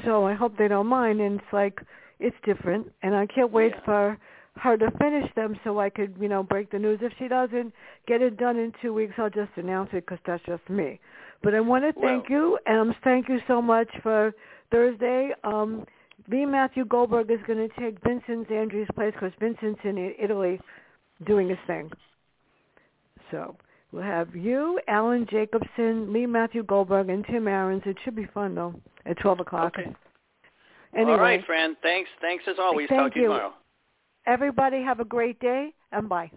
[0.04, 1.20] So I hope they don't mind.
[1.20, 1.80] And it's like
[2.20, 3.80] it's different, and I can't wait Yeah.
[3.84, 4.18] for
[4.58, 7.00] her to finish them so I could, you know, break the news.
[7.02, 7.72] If she doesn't
[8.06, 11.00] get it done in two weeks, I'll just announce it because that's just me.
[11.42, 14.34] But I want to thank Well- you, and um, thank you so much for
[14.70, 15.32] Thursday.
[15.42, 15.84] Um,
[16.28, 20.60] Lee Matthew Goldberg is going to take Vincent Zandri's place because Vincent's in Italy
[21.26, 21.90] doing his thing.
[23.30, 23.56] So
[23.92, 27.82] we'll have you, Alan Jacobson, Lee Matthew Goldberg, and Tim Aarons.
[27.86, 28.74] It should be fun though
[29.06, 29.74] at twelve o'clock.
[29.78, 29.90] Okay.
[30.94, 31.76] Anyway, All right, friend.
[31.82, 32.10] Thanks.
[32.20, 32.88] Thanks as always.
[32.88, 33.28] Thank Talk to you you.
[33.32, 33.54] tomorrow.
[34.26, 36.30] everybody have a great day and bye.